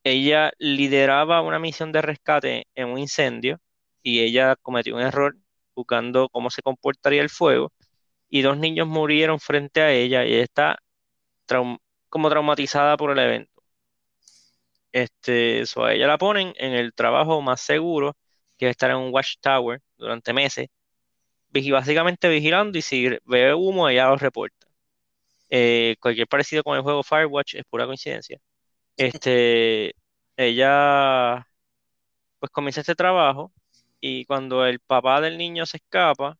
ella 0.05 0.52
lideraba 0.59 1.43
una 1.43 1.59
misión 1.59 1.93
de 1.93 2.02
rescate 2.02 2.67
en 2.75 2.88
un 2.88 2.99
incendio 2.99 3.61
y 4.02 4.21
ella 4.21 4.57
cometió 4.62 4.97
un 4.97 5.02
error, 5.02 5.37
buscando 5.75 6.29
cómo 6.31 6.50
se 6.50 6.62
comportaría 6.62 7.23
el 7.23 7.31
fuego, 7.31 7.73
y 8.31 8.43
dos 8.43 8.59
niños 8.59 8.88
murieron 8.88 9.40
frente 9.40 9.83
a 9.83 9.93
ella 9.93 10.25
y 10.26 10.35
ella 10.35 10.45
está 10.45 10.79
como 12.09 12.29
traumatizada 12.31 12.97
por 12.97 13.11
el 13.11 13.19
evento. 13.19 13.62
Este, 14.93 15.62
a 15.76 15.93
ella 15.93 16.07
la 16.07 16.19
ponen 16.19 16.52
en 16.57 16.73
el 16.73 16.93
trabajo 16.95 17.40
más 17.43 17.61
seguro, 17.61 18.17
que 18.59 18.67
es 18.67 18.71
estar 18.73 18.90
en 18.90 18.97
un 18.99 19.12
watchtower 19.14 19.81
durante 19.97 20.33
meses, 20.33 20.69
básicamente 21.73 22.29
vigilando 22.29 22.79
y 22.79 22.83
si 22.83 23.09
ve 23.25 23.55
humo, 23.55 23.88
ella 23.88 24.09
lo 24.09 24.17
reporta. 24.17 24.60
Eh, 25.50 25.97
cualquier 26.00 26.28
parecido 26.28 26.62
con 26.64 26.76
el 26.76 26.83
juego 26.83 27.02
Firewatch 27.02 27.57
es 27.57 27.64
pura 27.69 27.87
coincidencia. 27.87 28.38
Este, 28.97 29.95
ella 30.37 31.47
pues 32.38 32.50
comienza 32.52 32.80
este 32.80 32.95
trabajo 32.95 33.52
y 34.00 34.25
cuando 34.26 34.66
el 34.66 34.80
papá 34.80 35.21
del 35.21 35.38
niño 35.38 35.66
se 35.66 35.78
escapa, 35.78 36.38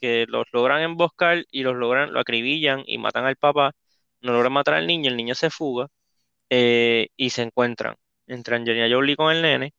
que 0.00 0.26
los 0.28 0.46
logran 0.52 0.82
emboscar 0.82 1.44
y 1.50 1.62
los 1.62 1.76
logran, 1.76 2.12
lo 2.12 2.20
acribillan 2.20 2.82
y 2.86 2.98
matan 2.98 3.26
al 3.26 3.36
papá, 3.36 3.72
no 4.20 4.32
logran 4.32 4.52
matar 4.52 4.74
al 4.74 4.86
niño, 4.86 5.10
el 5.10 5.16
niño 5.16 5.34
se 5.34 5.50
fuga 5.50 5.88
eh, 6.50 7.08
y 7.16 7.30
se 7.30 7.42
encuentran 7.42 7.96
entre 8.26 8.56
Angelina 8.56 8.88
Jolie 8.94 9.16
con 9.16 9.32
el 9.34 9.42
nene 9.42 9.74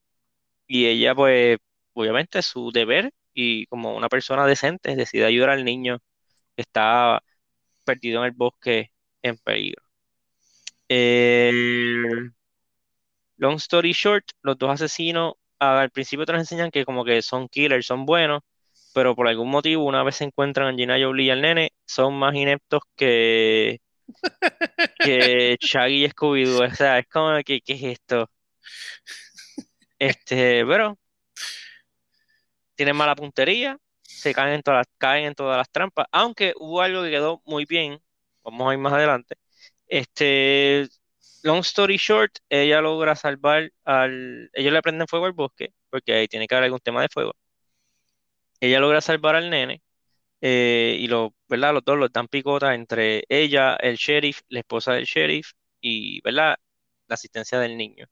y 0.68 0.88
ella 0.88 1.16
pues 1.16 1.58
obviamente 1.94 2.42
su 2.42 2.72
deber 2.72 3.12
y 3.34 3.66
como 3.68 3.96
una 3.96 4.10
persona 4.10 4.46
decente 4.48 4.96
decide 4.96 5.26
ayudar 5.26 5.52
al 5.52 5.66
niño 5.66 6.00
que 6.56 6.64
está 6.64 7.24
perdido 7.84 8.20
en 8.22 8.26
el 8.26 8.32
bosque 8.32 8.92
en 9.22 9.38
peligro. 9.38 9.84
Eh, 10.90 11.52
long 13.38 13.56
story 13.56 13.94
short, 13.94 14.26
los 14.42 14.58
dos 14.58 14.72
asesinos 14.72 15.34
al 15.60 15.90
principio 15.92 16.26
te 16.26 16.34
nos 16.34 16.42
enseñan 16.42 16.72
que 16.72 16.86
como 16.86 17.06
que 17.06 17.22
son 17.22 17.48
killers, 17.48 17.86
son 17.86 18.06
buenos, 18.06 18.42
pero 18.94 19.16
por 19.16 19.28
algún 19.28 19.50
motivo 19.50 19.86
una 19.86 20.04
vez 20.04 20.18
se 20.18 20.26
encuentran 20.26 20.68
a 20.68 20.70
Angelina 20.72 20.98
Jolie 21.00 21.28
y 21.28 21.30
al 21.32 21.42
nene, 21.42 21.74
son 21.86 22.16
más 22.16 22.36
ineptos 22.36 22.82
que, 22.96 23.82
que 25.00 25.58
Shaggy 25.62 26.06
y 26.06 26.10
Scooby-Doo. 26.10 26.72
O 26.72 26.76
sea, 26.76 27.00
es 27.00 27.08
como 27.08 27.36
que, 27.44 27.62
¿qué 27.62 27.74
es 27.74 27.84
esto? 27.84 28.30
Este, 30.00 30.66
pero 30.66 30.98
tienen 32.76 32.96
mala 32.96 33.16
puntería, 33.16 33.78
se 34.24 34.34
caen 34.34 34.56
en 34.56 34.64
todas 34.64 34.80
las, 34.80 34.88
caen 34.98 35.26
en 35.26 35.36
todas 35.36 35.58
las 35.58 35.70
trampas, 35.72 36.08
aunque 36.12 36.54
hubo 36.58 36.82
algo 36.82 37.04
que 37.04 37.12
quedó 37.12 37.42
muy 37.46 37.66
bien, 37.66 38.00
vamos 38.44 38.70
a 38.70 38.74
ir 38.74 38.80
más 38.80 38.94
adelante. 38.94 39.36
Este, 39.88 40.88
long 41.44 41.60
story 41.62 41.98
short, 41.98 42.38
ella 42.50 42.82
logra 42.82 43.16
salvar 43.16 43.72
al, 43.86 44.50
ellos 44.54 44.74
le 44.74 44.82
prenden 44.82 45.08
fuego 45.08 45.26
al 45.28 45.34
bosque, 45.34 45.74
porque 45.90 46.14
ahí 46.14 46.28
tiene 46.28 46.48
que 46.48 46.56
haber 46.56 46.66
algún 46.66 46.80
tema 46.82 47.02
de 47.02 47.10
fuego. 47.10 47.34
Ella 48.60 48.80
logra 48.80 49.02
salvar 49.02 49.36
al 49.36 49.50
nene, 49.50 49.82
eh, 50.42 50.98
y 51.00 51.08
lo, 51.08 51.36
¿verdad? 51.50 51.74
Los 51.74 51.86
dos 51.86 51.98
los 51.98 52.12
dan 52.14 52.28
picota 52.28 52.74
entre 52.76 53.24
ella, 53.30 53.76
el 53.78 53.98
sheriff, 53.98 54.42
la 54.50 54.60
esposa 54.60 54.94
del 54.94 55.06
sheriff, 55.06 55.52
y, 55.82 56.22
¿verdad? 56.22 56.58
La 57.08 57.16
asistencia 57.16 57.60
del 57.60 57.78
niño. 57.78 58.08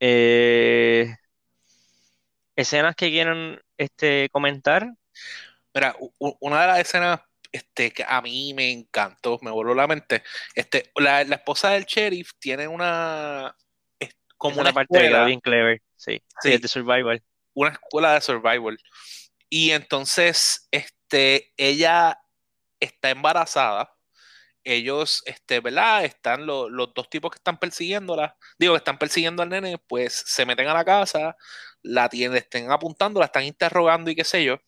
Eh, 0.00 1.14
escenas 2.56 2.96
que 2.96 3.10
quieran 3.10 3.60
este, 3.76 4.28
comentar. 4.30 4.88
Mira, 5.74 5.94
una 6.18 6.60
de 6.62 6.66
las 6.68 6.78
escenas 6.80 7.20
este, 7.52 7.90
que 7.92 8.04
a 8.06 8.20
mí 8.22 8.52
me 8.54 8.70
encantó, 8.72 9.38
me 9.42 9.50
voló 9.50 9.74
la 9.74 9.86
mente. 9.86 10.22
Este, 10.54 10.90
la, 10.96 11.24
la 11.24 11.36
esposa 11.36 11.70
del 11.70 11.84
sheriff 11.84 12.32
tiene 12.38 12.66
una 12.68 13.54
es 13.98 14.10
como 14.36 14.56
es 14.56 14.60
una 14.60 14.72
parte 14.72 14.96
escuela, 14.96 15.24
bien 15.24 15.40
clever. 15.40 15.82
Sí, 15.96 16.16
sí, 16.40 16.48
Sí. 16.48 16.52
es 16.54 16.62
de 16.62 16.68
survival. 16.68 17.22
una 17.54 17.70
escuela 17.70 18.14
de 18.14 18.20
survival. 18.20 18.78
Y 19.48 19.70
entonces, 19.70 20.66
este, 20.70 21.52
ella 21.56 22.18
está 22.80 23.10
embarazada. 23.10 23.90
Ellos, 24.64 25.22
este, 25.26 25.60
¿verdad? 25.60 26.04
Están 26.04 26.44
lo- 26.44 26.68
los 26.68 26.92
dos 26.92 27.08
tipos 27.08 27.30
que 27.30 27.36
están 27.36 27.56
persiguiéndola, 27.58 28.36
digo, 28.58 28.74
que 28.74 28.78
están 28.78 28.98
persiguiendo 28.98 29.42
al 29.42 29.48
nene, 29.48 29.78
pues 29.86 30.24
se 30.26 30.44
meten 30.44 30.66
a 30.68 30.74
la 30.74 30.84
casa, 30.84 31.36
la 31.82 32.08
tienen, 32.08 32.36
estén 32.36 32.70
apuntando, 32.72 33.20
la 33.20 33.26
están 33.26 33.44
interrogando 33.44 34.10
y 34.10 34.16
qué 34.16 34.24
sé 34.24 34.44
yo. 34.44 34.58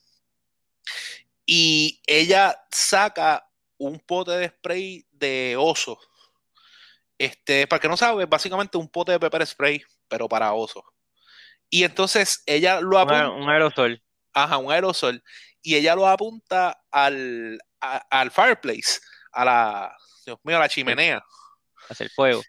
Y 1.50 2.02
ella 2.06 2.62
saca 2.70 3.48
un 3.78 3.98
pote 4.00 4.32
de 4.32 4.48
spray 4.50 5.06
de 5.12 5.56
oso. 5.58 5.98
Este, 7.16 7.66
para 7.66 7.80
que 7.80 7.88
no 7.88 7.96
sabe, 7.96 8.26
básicamente 8.26 8.76
un 8.76 8.88
pote 8.88 9.12
de 9.12 9.18
pepper 9.20 9.46
spray, 9.46 9.82
pero 10.08 10.28
para 10.28 10.52
oso. 10.52 10.84
Y 11.70 11.84
entonces 11.84 12.42
ella 12.44 12.80
lo 12.82 12.90
Un, 12.90 12.96
apunta. 12.98 13.30
un 13.30 13.48
aerosol. 13.48 14.02
Ajá, 14.34 14.58
un 14.58 14.70
aerosol. 14.70 15.22
Y 15.62 15.74
ella 15.76 15.94
lo 15.94 16.06
apunta 16.06 16.84
al, 16.90 17.58
a- 17.80 18.06
al 18.10 18.30
fireplace, 18.30 19.00
a 19.32 19.44
la, 19.46 19.96
Dios 20.26 20.38
mío, 20.44 20.56
a 20.58 20.60
la 20.60 20.68
chimenea, 20.68 21.24
hacia 21.88 22.04
el 22.04 22.10
fuego. 22.10 22.42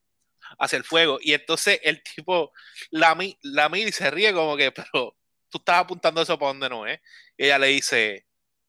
hacia 0.59 0.77
el 0.77 0.83
fuego. 0.83 1.19
Y 1.21 1.33
entonces 1.33 1.79
el 1.83 2.03
tipo 2.03 2.51
la, 2.91 3.17
la 3.43 3.69
mira 3.69 3.87
y 3.89 3.93
se 3.93 4.11
ríe 4.11 4.33
como 4.33 4.57
que, 4.57 4.71
pero 4.73 5.15
tú 5.49 5.57
estás 5.57 5.79
apuntando 5.79 6.21
eso 6.21 6.37
para 6.37 6.49
donde 6.49 6.69
no 6.69 6.85
es. 6.85 6.99
Y 7.37 7.45
ella 7.45 7.57
le 7.59 7.67
dice, 7.67 8.25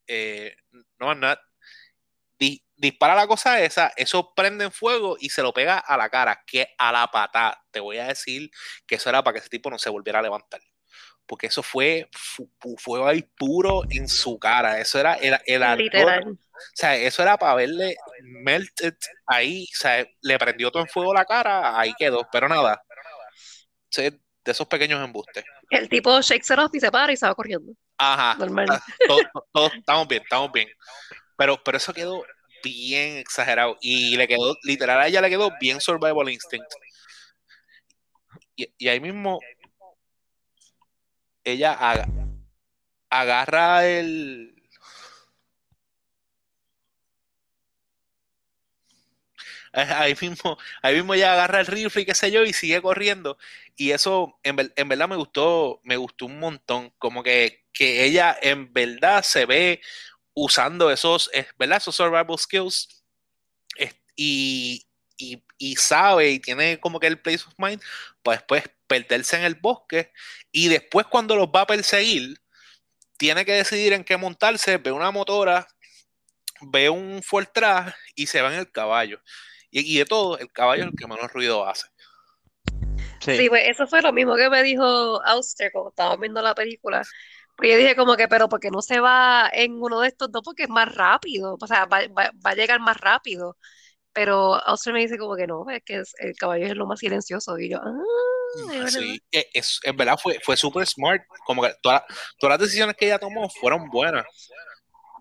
eh, 0.06 0.54
no, 0.98 1.14
no, 1.14 1.34
di- 2.38 2.64
dispara 2.76 3.14
la 3.14 3.26
cosa 3.26 3.60
esa, 3.60 3.92
eso 3.96 4.32
prende 4.34 4.64
en 4.64 4.72
fuego 4.72 5.16
y 5.20 5.30
se 5.30 5.42
lo 5.42 5.52
pega 5.52 5.78
a 5.78 5.96
la 5.96 6.08
cara, 6.08 6.42
que 6.46 6.68
a 6.78 6.92
la 6.92 7.06
patada. 7.10 7.62
Te 7.70 7.80
voy 7.80 7.98
a 7.98 8.06
decir 8.08 8.50
que 8.86 8.96
eso 8.96 9.08
era 9.08 9.22
para 9.22 9.34
que 9.34 9.40
ese 9.40 9.48
tipo 9.50 9.70
no 9.70 9.78
se 9.78 9.90
volviera 9.90 10.18
a 10.18 10.22
levantar. 10.22 10.60
Porque 11.26 11.46
eso 11.46 11.62
fue 11.62 12.08
fu- 12.12 12.50
fu- 12.58 12.76
fuego 12.76 13.06
ahí 13.06 13.22
puro 13.22 13.82
en 13.90 14.08
su 14.08 14.36
cara. 14.38 14.80
Eso 14.80 14.98
era 14.98 15.14
el, 15.14 15.38
el. 15.46 15.78
Literal. 15.78 16.28
O 16.32 16.36
sea, 16.74 16.96
eso 16.96 17.22
era 17.22 17.36
para 17.38 17.54
verle 17.54 17.94
melted 18.22 18.94
ahí. 19.26 19.64
O 19.72 19.76
sea, 19.78 20.04
le 20.22 20.38
prendió 20.38 20.72
todo 20.72 20.82
en 20.82 20.88
fuego 20.88 21.14
la 21.14 21.24
cara, 21.24 21.78
ahí 21.78 21.92
quedó. 21.96 22.26
Pero 22.32 22.48
nada. 22.48 22.82
Sí, 23.88 24.02
de 24.02 24.52
esos 24.52 24.66
pequeños 24.66 25.04
embustes. 25.04 25.44
El 25.70 25.88
tipo 25.88 26.20
shakes 26.20 26.52
it 26.52 26.58
off 26.58 26.74
y 26.74 26.80
se 26.80 26.90
para 26.90 27.12
y 27.12 27.16
se 27.16 27.26
va 27.26 27.34
corriendo. 27.34 27.72
Ajá. 28.00 28.34
Normal. 28.38 28.66
Todos, 29.06 29.22
todos 29.52 29.74
estamos 29.74 30.08
bien, 30.08 30.22
estamos 30.22 30.50
bien. 30.52 30.68
Pero, 31.36 31.62
pero 31.62 31.76
eso 31.76 31.92
quedó 31.92 32.24
bien 32.64 33.18
exagerado. 33.18 33.76
Y 33.80 34.16
le 34.16 34.26
quedó, 34.26 34.56
literal, 34.64 35.00
a 35.00 35.06
ella 35.06 35.20
le 35.20 35.28
quedó 35.30 35.50
bien 35.60 35.80
Survival 35.80 36.30
Instinct. 36.30 36.70
Y, 38.56 38.72
y 38.78 38.88
ahí 38.88 39.00
mismo, 39.00 39.38
ella 41.44 41.72
aga- 41.72 42.08
agarra 43.10 43.86
el. 43.86 44.59
Ahí 49.72 50.16
mismo, 50.20 50.58
ahí 50.82 50.96
mismo 50.96 51.14
ella 51.14 51.32
agarra 51.32 51.60
el 51.60 51.66
rifle 51.66 52.02
y 52.02 52.04
qué 52.06 52.14
sé 52.14 52.30
yo, 52.30 52.44
y 52.44 52.52
sigue 52.52 52.82
corriendo. 52.82 53.38
Y 53.76 53.92
eso 53.92 54.38
en, 54.42 54.72
en 54.76 54.88
verdad 54.88 55.08
me 55.08 55.16
gustó, 55.16 55.80
me 55.84 55.96
gustó 55.96 56.26
un 56.26 56.38
montón. 56.40 56.92
Como 56.98 57.22
que, 57.22 57.64
que 57.72 58.04
ella 58.04 58.36
en 58.42 58.72
verdad 58.72 59.22
se 59.22 59.46
ve 59.46 59.80
usando 60.34 60.90
esos, 60.90 61.30
¿verdad? 61.58 61.78
Esos 61.78 61.96
survival 61.96 62.38
skills. 62.38 63.04
y, 64.16 64.86
y 65.58 65.76
sabe 65.76 66.30
y 66.30 66.38
tiene 66.40 66.80
como 66.80 66.98
que 67.00 67.06
el 67.06 67.20
place 67.20 67.44
of 67.46 67.54
mind 67.58 67.80
para 68.22 68.38
después 68.38 68.64
perderse 68.86 69.36
en 69.36 69.44
el 69.44 69.54
bosque. 69.54 70.12
Y 70.52 70.68
después 70.68 71.06
cuando 71.06 71.36
los 71.36 71.48
va 71.48 71.62
a 71.62 71.66
perseguir, 71.66 72.40
tiene 73.18 73.44
que 73.44 73.52
decidir 73.54 73.92
en 73.92 74.04
qué 74.04 74.16
montarse, 74.16 74.78
ve 74.78 74.92
una 74.92 75.10
motora, 75.10 75.66
ve 76.62 76.90
un 76.90 77.22
Fortran 77.22 77.92
y 78.14 78.26
se 78.26 78.42
va 78.42 78.52
en 78.54 78.60
el 78.60 78.70
caballo. 78.72 79.20
Y, 79.70 79.94
y 79.94 79.98
de 79.98 80.04
todo, 80.04 80.38
el 80.38 80.50
caballo 80.52 80.82
es 80.84 80.88
el 80.90 80.96
que 80.96 81.06
menos 81.06 81.32
ruido 81.32 81.66
hace. 81.66 81.86
Sí. 83.20 83.36
Sí, 83.36 83.48
pues 83.48 83.68
eso 83.68 83.86
fue 83.86 84.00
lo 84.02 84.12
mismo 84.12 84.34
que 84.36 84.48
me 84.48 84.62
dijo 84.62 84.84
Auster 85.24 85.70
cuando 85.72 85.90
estábamos 85.90 86.20
viendo 86.20 86.40
la 86.42 86.54
película. 86.54 87.02
Porque 87.54 87.72
yo 87.72 87.76
dije 87.78 87.94
como 87.94 88.16
que, 88.16 88.26
pero 88.28 88.48
porque 88.48 88.70
no 88.70 88.80
se 88.80 89.00
va 89.00 89.50
en 89.52 89.74
uno 89.82 90.00
de 90.00 90.08
estos 90.08 90.32
dos? 90.32 90.40
Porque 90.42 90.62
es 90.62 90.68
más 90.70 90.94
rápido, 90.94 91.56
o 91.60 91.66
sea, 91.66 91.84
va, 91.84 92.00
va- 92.08 92.30
va 92.44 92.50
a 92.50 92.54
llegar 92.54 92.80
más 92.80 92.96
rápido. 92.96 93.56
Pero 94.12 94.54
Auster 94.66 94.92
me 94.94 95.00
dice 95.00 95.18
como 95.18 95.36
que 95.36 95.46
no, 95.46 95.68
es 95.70 95.82
que 95.84 95.96
es- 96.00 96.14
el 96.18 96.34
caballo 96.34 96.66
es 96.66 96.74
lo 96.74 96.86
más 96.86 96.98
silencioso. 97.00 97.58
Y 97.58 97.68
yo, 97.70 97.78
ah, 97.82 98.02
es 98.62 98.66
verdad. 98.66 98.88
Sí, 98.88 99.22
e- 99.30 99.50
es, 99.52 99.78
en 99.84 99.96
verdad 99.96 100.18
fue, 100.20 100.38
fue 100.42 100.56
súper 100.56 100.86
smart. 100.86 101.22
Como 101.44 101.62
que 101.62 101.72
toda- 101.82 102.04
todas 102.38 102.58
las 102.58 102.66
decisiones 102.66 102.96
que 102.96 103.04
ella 103.06 103.18
tomó 103.18 103.48
fueron 103.50 103.88
buenas. 103.90 104.24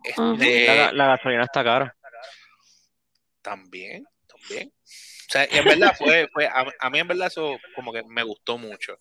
Este, 0.04 0.94
la 0.94 1.08
gasolina 1.08 1.44
está 1.44 1.64
cara. 1.64 1.94
También, 3.42 4.06
también. 4.40 4.70
O 4.70 5.32
sea, 5.32 5.48
y 5.52 5.58
en 5.58 5.66
verdad 5.66 5.96
fue, 5.98 6.28
fue 6.34 6.48
a, 6.48 6.66
a 6.80 6.90
mí 6.90 7.00
en 7.00 7.08
verdad 7.08 7.28
eso 7.28 7.58
como 7.76 7.94
que 7.94 8.04
me 8.04 8.24
gustó 8.24 8.58
mucho. 8.58 8.98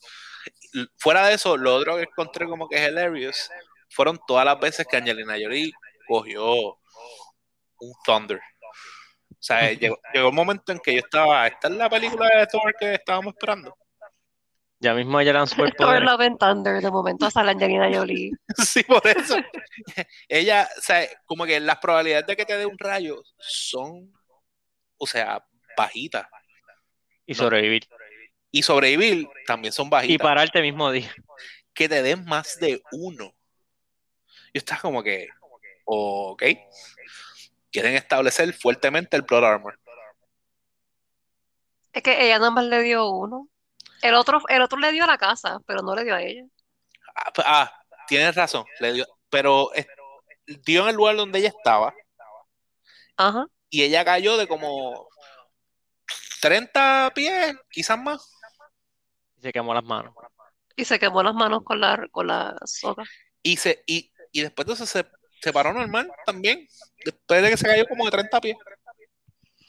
Fuera 0.98 1.26
de 1.26 1.34
eso, 1.34 1.56
lo 1.56 1.74
otro 1.74 1.96
que 1.96 2.02
encontré 2.02 2.46
como 2.46 2.68
que 2.68 2.86
hilarious 2.86 3.50
fueron 3.90 4.18
todas 4.26 4.44
las 4.44 4.60
veces 4.60 4.86
que 4.86 4.96
Angelina 4.96 5.36
Jolie 5.40 5.72
cogió 6.06 6.78
un 7.80 7.92
Thunder. 8.04 8.40
O 9.30 9.40
sea, 9.40 9.72
llegó, 9.72 9.98
llegó 10.12 10.28
un 10.30 10.34
momento 10.34 10.72
en 10.72 10.80
que 10.80 10.92
yo 10.92 10.98
estaba, 10.98 11.46
esta 11.46 11.68
es 11.68 11.74
la 11.74 11.88
película 11.88 12.28
de 12.28 12.46
Thor 12.46 12.74
que 12.78 12.94
estábamos 12.94 13.34
esperando. 13.34 13.74
Ya 14.80 14.94
mismo 14.94 15.20
ella 15.20 15.32
le 15.32 15.38
dan 15.40 15.48
Thor. 15.76 16.02
Love 16.02 16.20
and 16.20 16.38
Thunder, 16.38 16.80
de 16.80 16.90
momento 16.90 17.30
sale 17.30 17.50
Angelina 17.50 17.90
Jolie. 17.92 18.30
Sí, 18.64 18.82
por 18.84 19.04
eso. 19.06 19.36
Ella, 20.28 20.68
o 20.76 20.80
sea, 20.80 21.08
como 21.26 21.44
que 21.46 21.58
las 21.58 21.78
probabilidades 21.78 22.26
de 22.26 22.36
que 22.36 22.44
te 22.44 22.56
dé 22.56 22.66
un 22.66 22.78
rayo 22.78 23.22
son, 23.38 24.12
o 24.98 25.06
sea, 25.06 25.44
bajitas. 25.76 26.26
Y 27.26 27.34
sobrevivir. 27.34 27.88
Y 28.50 28.62
sobrevivir 28.62 29.28
también 29.46 29.72
son 29.72 29.90
bajitas. 29.90 30.14
Y 30.14 30.18
pararte 30.18 30.58
el 30.58 30.64
mismo 30.64 30.90
día. 30.90 31.12
que 31.74 31.88
te 31.88 32.02
den 32.02 32.24
más 32.24 32.58
de 32.58 32.82
uno. 32.92 33.32
Y 34.52 34.58
estás 34.58 34.80
como 34.80 35.02
que, 35.02 35.28
ok. 35.84 36.42
Quieren 37.70 37.94
establecer 37.94 38.52
fuertemente 38.54 39.16
el 39.16 39.24
plot 39.24 39.44
armor. 39.44 39.78
Es 41.92 42.02
que 42.02 42.24
ella 42.24 42.38
nada 42.38 42.50
más 42.50 42.64
le 42.64 42.82
dio 42.82 43.08
uno. 43.10 43.48
El 44.02 44.14
otro, 44.14 44.40
el 44.48 44.62
otro 44.62 44.78
le 44.78 44.92
dio 44.92 45.04
a 45.04 45.08
la 45.08 45.18
casa, 45.18 45.60
pero 45.66 45.82
no 45.82 45.94
le 45.94 46.04
dio 46.04 46.14
a 46.14 46.22
ella. 46.22 46.44
Ah, 47.14 47.32
p- 47.32 47.42
ah, 47.44 47.82
tienes 48.06 48.34
razón. 48.34 48.64
Le 48.80 48.92
dio, 48.92 49.06
pero 49.28 49.72
es- 49.74 49.86
dio 50.64 50.82
en 50.82 50.88
el 50.88 50.96
lugar 50.96 51.16
donde 51.16 51.40
ella 51.40 51.48
estaba 51.48 51.94
Ajá. 53.16 53.46
Y 53.70 53.82
ella 53.82 54.04
cayó 54.04 54.36
de 54.36 54.46
como 54.46 55.08
30 56.40 57.12
pies, 57.14 57.56
quizás 57.70 57.98
más. 57.98 58.34
Y 59.36 59.42
se 59.42 59.52
quemó 59.52 59.74
las 59.74 59.84
manos. 59.84 60.14
Y 60.76 60.84
se 60.84 60.98
quemó 60.98 61.22
las 61.22 61.34
manos 61.34 61.62
con 61.64 61.80
la, 61.80 62.06
con 62.10 62.26
la 62.26 62.56
soga. 62.64 63.04
Y, 63.42 63.56
se, 63.56 63.82
y, 63.86 64.12
y 64.32 64.42
después 64.42 64.66
de 64.66 64.74
eso 64.74 64.86
se, 64.86 65.06
se 65.40 65.52
paró 65.52 65.72
normal 65.72 66.10
también. 66.24 66.66
Después 67.04 67.42
de 67.42 67.50
que 67.50 67.56
se 67.56 67.66
cayó 67.66 67.86
como 67.86 68.04
de 68.04 68.10
30 68.10 68.40
pies. 68.40 68.56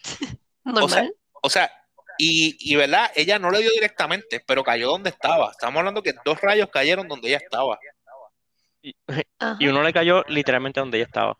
Normal. 0.64 1.14
O 1.42 1.50
sea, 1.50 1.72
y, 2.18 2.58
y 2.60 2.76
verdad, 2.76 3.12
ella 3.16 3.40
no 3.40 3.50
le 3.50 3.60
dio 3.60 3.72
directamente, 3.72 4.44
pero 4.46 4.64
cayó 4.64 4.90
donde 4.90 5.10
estaba. 5.10 5.52
Estamos 5.52 5.80
hablando 5.80 6.04
que 6.04 6.14
dos 6.26 6.40
rayos 6.42 6.70
cayeron 6.70 7.08
donde 7.08 7.30
ella 7.30 7.38
estaba. 7.38 7.80
Y 8.82 8.94
uno 9.68 9.84
le 9.84 9.94
cayó 9.94 10.24
literalmente 10.28 10.80
donde 10.80 10.98
ella 10.98 11.08
estaba. 11.08 11.38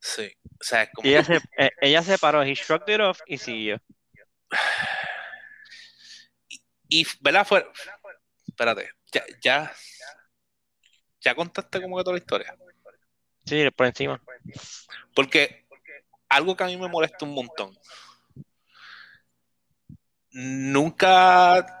Sí. 0.00 0.32
O 0.60 0.64
sea, 0.64 0.84
es 0.84 0.90
como 0.94 1.08
Y 1.08 1.12
ella 1.12 1.24
se, 1.24 1.36
eh, 1.58 1.70
ella 1.80 2.02
se 2.02 2.18
paró, 2.18 2.42
he 2.42 2.54
shrugged 2.54 2.94
it 2.94 3.00
off 3.00 3.20
y 3.26 3.38
siguió. 3.38 3.80
Y, 6.90 7.06
¿verdad? 7.20 7.46
Fue, 7.46 7.70
espérate, 8.46 8.90
ya, 9.12 9.22
ya, 9.42 9.70
ya 11.20 11.34
contaste 11.34 11.82
como 11.82 11.98
que 11.98 12.02
toda 12.02 12.14
la 12.14 12.20
historia. 12.20 12.56
Sí, 13.44 13.68
por 13.76 13.86
encima. 13.86 14.22
Porque 15.14 15.66
algo 16.30 16.56
que 16.56 16.64
a 16.64 16.66
mí 16.68 16.78
me 16.78 16.88
molesta 16.88 17.26
un 17.26 17.34
montón. 17.34 17.76
Nunca 20.30 21.77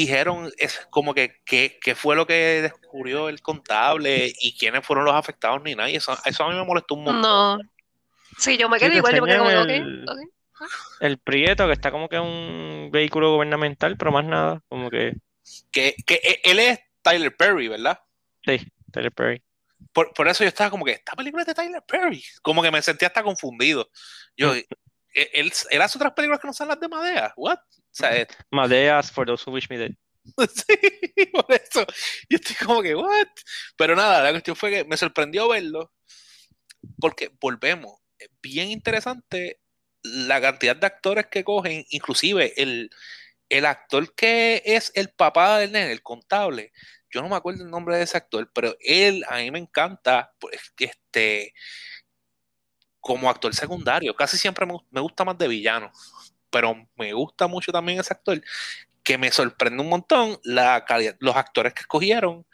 dijeron 0.00 0.50
es 0.58 0.86
como 0.90 1.14
que 1.14 1.40
qué 1.44 1.78
qué 1.80 1.94
fue 1.94 2.16
lo 2.16 2.26
que 2.26 2.62
descubrió 2.62 3.28
el 3.28 3.40
contable 3.42 4.32
y 4.40 4.56
quiénes 4.56 4.84
fueron 4.86 5.04
los 5.04 5.14
afectados 5.14 5.62
ni 5.62 5.74
nada. 5.74 5.90
Y 5.90 5.96
eso, 5.96 6.16
eso 6.24 6.44
a 6.44 6.50
mí 6.50 6.56
me 6.56 6.64
molestó 6.64 6.94
un 6.94 7.04
montón. 7.04 7.22
No. 7.22 7.58
Sí, 8.38 8.56
yo 8.58 8.68
me 8.68 8.78
quedé 8.78 8.96
igual, 8.96 9.14
yo 9.14 9.22
me 9.22 9.28
quedé 9.28 9.38
como, 9.38 9.50
el- 11.00 11.18
Prieto, 11.18 11.66
que 11.66 11.72
está 11.72 11.90
como 11.90 12.08
que 12.08 12.18
un 12.18 12.90
vehículo 12.92 13.32
gubernamental, 13.34 13.96
pero 13.96 14.12
más 14.12 14.24
nada. 14.24 14.62
Como 14.68 14.90
que, 14.90 15.14
Que, 15.70 15.94
que 16.06 16.14
e- 16.22 16.40
él 16.44 16.58
es 16.58 16.80
Tyler 17.02 17.34
Perry, 17.36 17.68
¿verdad? 17.68 18.00
sí, 18.44 18.58
Tyler 18.92 19.12
Perry. 19.12 19.42
Por, 19.92 20.12
por 20.14 20.28
eso 20.28 20.44
yo 20.44 20.48
estaba 20.48 20.70
como 20.70 20.84
que, 20.84 20.92
esta 20.92 21.12
película 21.12 21.42
es 21.42 21.46
de 21.46 21.54
Tyler 21.54 21.82
Perry. 21.86 22.22
Como 22.42 22.62
que 22.62 22.70
me 22.70 22.82
sentía 22.82 23.08
hasta 23.08 23.22
confundido. 23.22 23.90
Yo, 24.36 24.54
Mm. 24.54 24.60
¿Él, 25.16 25.28
él, 25.34 25.52
él 25.70 25.82
hace 25.82 25.98
otras 25.98 26.12
películas 26.14 26.40
que 26.40 26.46
no 26.48 26.52
son 26.54 26.68
las 26.68 26.80
de 26.80 26.88
Madea? 26.88 27.32
¿What? 27.36 27.58
O 27.58 27.62
sea, 27.92 28.10
es- 28.16 28.28
Madeas 28.50 29.10
for 29.12 29.26
those 29.26 29.44
who 29.46 29.54
wish 29.54 29.68
me 29.70 29.78
dead. 29.78 29.92
sí, 30.54 31.26
por 31.32 31.46
eso. 31.52 31.86
Yo 32.28 32.36
estoy 32.38 32.56
como 32.66 32.82
que, 32.82 32.94
¿what? 32.94 33.28
Pero 33.76 33.96
nada, 33.96 34.22
la 34.22 34.30
cuestión 34.32 34.56
fue 34.56 34.70
que 34.70 34.84
me 34.84 34.96
sorprendió 34.96 35.48
verlo. 35.48 35.92
Porque 37.00 37.30
volvemos. 37.40 37.98
Es 38.18 38.28
bien 38.42 38.70
interesante 38.70 39.60
la 40.02 40.40
cantidad 40.40 40.76
de 40.76 40.86
actores 40.86 41.26
que 41.26 41.44
cogen, 41.44 41.84
inclusive 41.90 42.52
el, 42.62 42.90
el 43.48 43.66
actor 43.66 44.14
que 44.14 44.62
es 44.66 44.92
el 44.94 45.10
papá 45.10 45.58
del 45.58 45.72
nene, 45.72 45.92
el 45.92 46.02
contable. 46.02 46.72
Yo 47.10 47.22
no 47.22 47.28
me 47.28 47.36
acuerdo 47.36 47.64
el 47.64 47.70
nombre 47.70 47.96
de 47.96 48.04
ese 48.04 48.16
actor, 48.18 48.50
pero 48.54 48.76
él 48.80 49.24
a 49.28 49.38
mí 49.38 49.50
me 49.50 49.58
encanta 49.60 50.32
este, 50.78 51.54
como 53.06 53.30
actor 53.30 53.54
secundario. 53.54 54.14
Casi 54.16 54.36
siempre 54.36 54.66
me, 54.66 54.74
me 54.90 55.00
gusta 55.00 55.24
más 55.24 55.38
de 55.38 55.46
villano, 55.48 55.92
pero 56.50 56.74
me 56.96 57.12
gusta 57.12 57.46
mucho 57.46 57.70
también 57.72 58.00
ese 58.00 58.12
actor 58.12 58.42
que 59.04 59.16
me 59.18 59.30
sorprende 59.30 59.82
un 59.82 59.88
montón 59.88 60.38
la 60.42 60.84
calidad, 60.84 61.16
los 61.20 61.36
actores 61.36 61.72
que 61.74 61.82
escogieron 61.82 62.44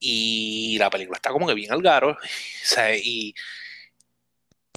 y 0.00 0.76
la 0.78 0.90
película 0.90 1.16
está 1.16 1.30
como 1.30 1.46
que 1.46 1.54
bien 1.54 1.72
al 1.72 1.82
garo. 1.82 2.16
O 2.64 2.66
sea, 2.68 2.96
y, 2.96 3.32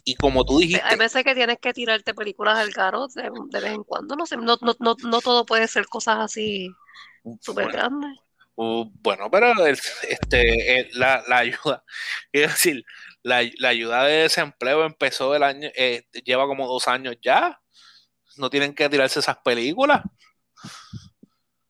y 0.05 0.15
como 0.15 0.45
tú 0.45 0.59
dijiste, 0.59 0.83
Hay 0.85 0.97
veces 0.97 1.23
que 1.23 1.35
tienes 1.35 1.57
que 1.59 1.73
tirarte 1.73 2.13
películas 2.13 2.57
al 2.59 2.71
garo 2.71 3.07
de, 3.07 3.23
de 3.23 3.59
vez 3.59 3.71
en 3.73 3.83
cuando, 3.83 4.15
no 4.15 4.25
sé, 4.27 4.37
no, 4.37 4.57
no, 4.61 4.75
no, 4.79 4.95
no 5.03 5.21
todo 5.21 5.45
puede 5.45 5.67
ser 5.67 5.87
cosas 5.87 6.17
así 6.19 6.69
súper 7.41 7.65
bueno, 7.65 7.79
grandes. 7.79 8.19
Uh, 8.55 8.85
bueno, 9.01 9.29
pero 9.31 9.51
el- 9.65 9.79
este, 10.07 10.89
la, 10.93 11.23
la 11.27 11.37
ayuda, 11.39 11.83
es 12.31 12.49
decir, 12.51 12.85
la, 13.23 13.41
la 13.59 13.69
ayuda 13.69 14.03
de 14.05 14.23
desempleo 14.23 14.85
empezó 14.85 15.35
el 15.35 15.43
año, 15.43 15.69
eh, 15.75 16.03
lleva 16.23 16.47
como 16.47 16.67
dos 16.67 16.87
años 16.87 17.17
ya. 17.21 17.59
No 18.37 18.49
tienen 18.49 18.73
que 18.75 18.89
tirarse 18.89 19.19
esas 19.19 19.37
películas. 19.39 20.01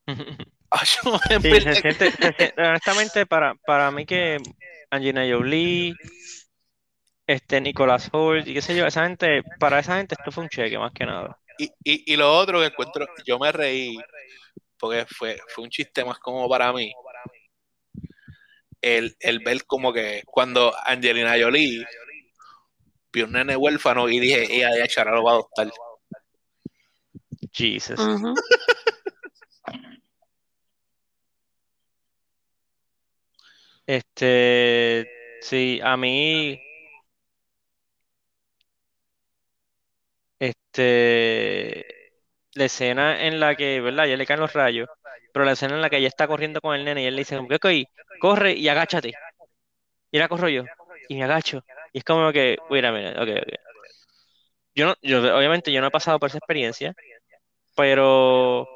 Ay, 0.72 0.88
yo, 1.04 1.20
en 1.30 1.42
Sí, 1.42 1.50
verdad 1.52 1.74
se 1.74 1.82
siente, 1.82 2.12
se 2.12 2.18
siente- 2.34 2.54
honestamente, 2.58 3.26
para, 3.26 3.56
para 3.66 3.92
mí 3.92 4.06
que 4.06 4.38
Angelina 4.92 5.26
Jolie, 5.30 5.94
este 7.28 7.62
Nicolas 7.62 8.10
Hoult 8.12 8.48
y 8.48 8.54
qué 8.54 8.62
sé 8.62 8.76
yo, 8.76 8.86
esa 8.86 9.04
gente, 9.04 9.44
para 9.60 9.80
esa 9.80 9.98
gente 9.98 10.16
esto 10.18 10.32
fue 10.32 10.44
un 10.44 10.50
cheque 10.50 10.78
más 10.78 10.92
que 10.92 11.06
nada. 11.06 11.38
Y, 11.58 11.66
y, 11.84 12.14
y 12.14 12.16
lo 12.16 12.34
otro 12.36 12.60
que 12.60 12.68
encuentro, 12.68 13.06
yo 13.26 13.38
me 13.38 13.52
reí, 13.52 13.98
porque 14.80 15.06
fue, 15.10 15.40
fue 15.50 15.66
un 15.66 15.70
chiste 15.70 16.06
más 16.06 16.20
como 16.20 16.48
para 16.50 16.72
mí. 16.74 16.92
El, 18.82 19.16
el 19.20 19.40
ver 19.40 19.66
como 19.66 19.92
que 19.92 20.24
cuando 20.26 20.74
Angelina 20.86 21.36
Jolie 21.40 21.86
vio 23.12 23.26
un 23.26 23.34
nene 23.34 23.56
huérfano 23.56 24.08
y 24.08 24.20
dije, 24.20 24.56
ella 24.56 24.70
de 24.72 24.88
Chara 24.88 25.12
lo 25.12 25.24
va 25.24 25.32
a 25.32 25.34
adoptar. 25.36 25.70
Jesus. 27.52 28.00
Este, 33.86 35.10
sí, 35.42 35.80
a 35.84 35.98
mí, 35.98 36.62
este, 40.38 41.86
la 42.54 42.66
escena 42.66 43.26
en 43.26 43.40
la 43.40 43.56
que, 43.56 43.82
¿verdad? 43.82 44.06
Ya 44.06 44.16
le 44.18 44.26
caen 44.28 44.42
los 44.42 44.54
rayos, 44.54 44.88
pero 45.34 45.46
la 45.46 45.54
escena 45.54 45.76
en 45.76 45.82
la 45.82 45.90
que 45.90 45.98
ella 45.98 46.08
está 46.08 46.28
corriendo 46.28 46.62
con 46.62 46.76
el 46.76 46.86
nene 46.86 47.04
y 47.04 47.06
él 47.06 47.16
le 47.16 47.22
dice, 47.22 47.36
como 47.36 47.48
que, 47.48 47.56
ok, 47.56 48.20
corre 48.20 48.54
y 48.54 48.68
agáchate. 48.68 49.14
Y 50.12 50.18
ahora 50.18 50.30
corro 50.30 50.50
yo, 50.50 50.64
y 51.08 51.16
me 51.16 51.24
agacho. 51.24 51.64
Y 51.94 52.00
es 52.00 52.04
como 52.04 52.32
que, 52.32 52.58
wait 52.70 52.86
a 52.86 52.92
minute, 52.92 53.20
ok, 53.20 53.30
ok. 53.42 53.54
Yo 54.76 54.86
no, 54.88 54.96
yo, 55.02 55.36
obviamente 55.36 55.72
yo 55.72 55.82
no 55.82 55.88
he 55.88 55.92
pasado 55.92 56.20
por 56.20 56.30
esa 56.30 56.38
experiencia, 56.38 56.94
pero 57.76 58.68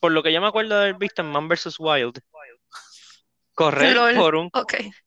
por 0.00 0.12
lo 0.12 0.22
que 0.22 0.32
yo 0.32 0.40
me 0.40 0.46
acuerdo 0.46 0.74
de 0.74 0.82
haber 0.82 0.94
visto 0.96 1.22
en 1.22 1.28
Man 1.28 1.48
vs. 1.48 1.76
Wild, 1.78 2.18
correr 3.54 3.94
Lol. 3.94 4.14
por 4.16 4.34
un 4.36 4.50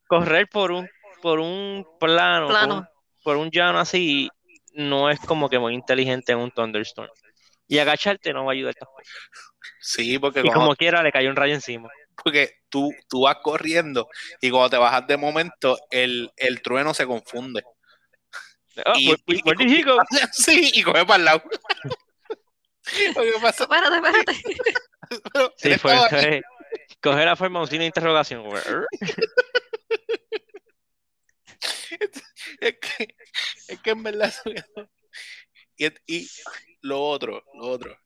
correr 0.08 0.48
por 0.48 0.72
un 0.72 0.90
por 1.22 1.40
un 1.40 1.86
plano, 2.00 2.48
por 2.48 2.56
un, 2.56 2.68
plano. 2.68 2.90
por 3.24 3.38
un 3.38 3.50
llano 3.52 3.80
así 3.80 4.30
no 4.74 5.10
es 5.10 5.20
como 5.20 5.50
que 5.50 5.60
muy 5.60 5.74
inteligente 5.74 6.32
en 6.32 6.38
un 6.40 6.52
thunderstorm. 6.52 7.10
Y 7.68 7.80
agacharte 7.80 8.32
no 8.32 8.46
va 8.46 8.52
a 8.52 8.54
ayudar 8.54 8.76
tampoco. 8.76 9.02
Sí, 9.90 10.20
porque, 10.20 10.40
Y 10.42 10.44
cuando- 10.44 10.60
como 10.62 10.76
quiera 10.76 11.02
le 11.02 11.14
cayó 11.14 11.30
un 11.30 11.38
rayo 11.38 11.54
encima. 11.54 11.90
porque 12.22 12.56
tú, 12.68 12.92
tú 13.08 13.22
vas 13.22 13.38
corriendo 13.42 14.10
y 14.42 14.50
cuando 14.50 14.70
te 14.72 14.78
bajas 14.78 15.08
de 15.08 15.16
momento, 15.16 15.78
el, 15.92 16.30
el 16.36 16.62
trueno 16.62 16.94
se 16.94 17.06
confunde. 17.08 17.64
Ah, 18.86 18.94
Y- 18.98 19.08
where- 19.10 19.24
y- 19.28 19.42
where 19.46 19.66
did 19.66 19.74
he 19.78 19.84
go? 19.84 19.98
Sí, 20.34 20.72
y 20.74 20.84
coge 20.84 21.06
para 21.06 21.16
el 21.20 21.26
lado. 21.26 21.44
Pasa 23.42 23.64
Espérate, 23.64 23.96
espérate. 23.96 24.42
Sí, 25.58 25.78
fue, 25.78 26.42
coger 27.02 27.26
la 27.26 27.36
forma 27.38 27.60
de 27.60 27.64
un 27.64 27.70
signo 27.70 27.82
de 27.84 27.88
interrogación. 27.88 28.46
"Er". 28.46 28.86
es 32.60 32.78
que, 32.80 33.16
es 33.70 33.80
que 33.82 33.90
en 33.92 34.04
verdad 34.04 34.34
y, 35.78 35.88
y 36.08 36.28
lo 36.82 37.02
otro, 37.04 37.44
lo 37.54 37.68
otro, 37.70 37.98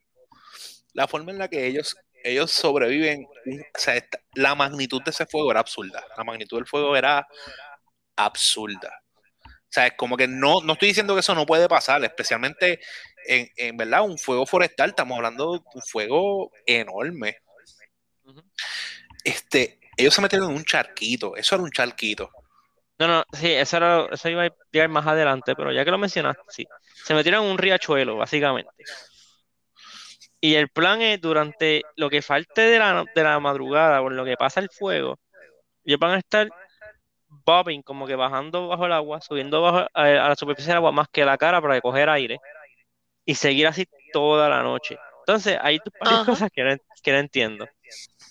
la 0.94 1.08
forma 1.08 1.32
en 1.32 1.38
la 1.40 1.48
que 1.48 1.66
ellos 1.68 1.96
ellos 2.24 2.52
sobreviven, 2.52 3.26
o 3.26 3.80
sea, 3.80 4.04
la 4.36 4.56
magnitud 4.56 5.02
de 5.04 5.12
ese 5.12 5.26
fuego 5.26 5.52
era 5.52 5.60
absurda, 5.60 6.06
la 6.18 6.24
magnitud 6.24 6.58
del 6.58 6.68
fuego 6.68 6.96
era 6.96 7.28
absurda. 8.16 9.02
O 9.44 9.74
sea, 9.74 9.88
es 9.88 9.94
como 9.94 10.18
que 10.18 10.28
no, 10.28 10.62
no 10.62 10.74
estoy 10.74 10.90
diciendo 10.90 11.14
que 11.14 11.22
eso 11.22 11.34
no 11.34 11.46
puede 11.46 11.70
pasar, 11.70 12.04
especialmente 12.04 12.82
en, 13.26 13.50
en 13.56 13.78
verdad 13.78 14.04
un 14.04 14.18
fuego 14.18 14.46
forestal, 14.46 14.90
estamos 14.90 15.16
hablando 15.16 15.54
de 15.54 15.60
un 15.74 15.82
fuego 15.82 16.52
enorme. 16.66 17.38
Este, 19.24 19.80
ellos 19.96 20.14
se 20.14 20.22
metieron 20.22 20.52
en 20.52 20.58
un 20.58 20.66
charquito, 20.66 21.36
eso 21.38 21.56
era 21.56 21.64
un 21.64 21.72
charquito. 21.72 22.30
No, 23.00 23.08
no, 23.08 23.24
sí, 23.34 23.52
eso, 23.52 23.78
era, 23.78 24.08
eso 24.12 24.30
iba 24.30 24.44
a 24.46 24.54
llegar 24.72 24.90
más 24.90 25.08
adelante, 25.08 25.56
pero 25.56 25.72
ya 25.72 25.84
que 25.84 25.92
lo 25.92 25.98
mencionaste, 25.98 26.44
sí. 26.50 26.68
Se 27.04 27.16
metieron 27.16 27.46
en 27.46 27.52
un 27.52 27.58
riachuelo, 27.58 28.18
básicamente. 28.18 28.72
Y 30.42 30.56
el 30.56 30.70
plan 30.70 31.02
es, 31.02 31.22
durante 31.22 31.84
lo 31.96 32.10
que 32.10 32.24
falte 32.24 32.62
de 32.62 32.80
la, 32.80 33.06
de 33.14 33.24
la 33.24 33.40
madrugada 33.40 34.02
o 34.02 34.10
en 34.10 34.18
lo 34.18 34.26
que 34.26 34.36
pasa 34.36 34.60
el 34.60 34.70
fuego, 34.70 35.20
ellos 35.86 36.00
van 36.00 36.16
a 36.16 36.18
estar 36.18 36.50
bobbing, 37.28 37.84
como 37.84 38.08
que 38.08 38.16
bajando 38.16 38.68
bajo 38.68 38.88
el 38.88 38.92
agua, 38.92 39.22
subiendo 39.22 39.62
bajo, 39.62 39.88
a, 39.94 40.02
a 40.04 40.30
la 40.30 40.36
superficie 40.36 40.72
del 40.72 40.78
agua 40.78 40.92
más 40.92 41.08
que 41.10 41.24
la 41.24 41.38
cara 41.38 41.62
para 41.62 41.80
coger 41.80 42.10
aire 42.10 42.40
y 43.24 43.36
seguir 43.36 43.68
así 43.68 43.86
toda 44.12 44.50
la 44.50 44.64
noche. 44.64 44.98
Entonces, 45.20 45.58
hay 45.62 45.80
varias 46.04 46.26
cosas 46.26 46.50
que 46.52 46.64
no, 46.64 46.76
que 47.04 47.12
no 47.12 47.20
entiendo. 47.20 47.68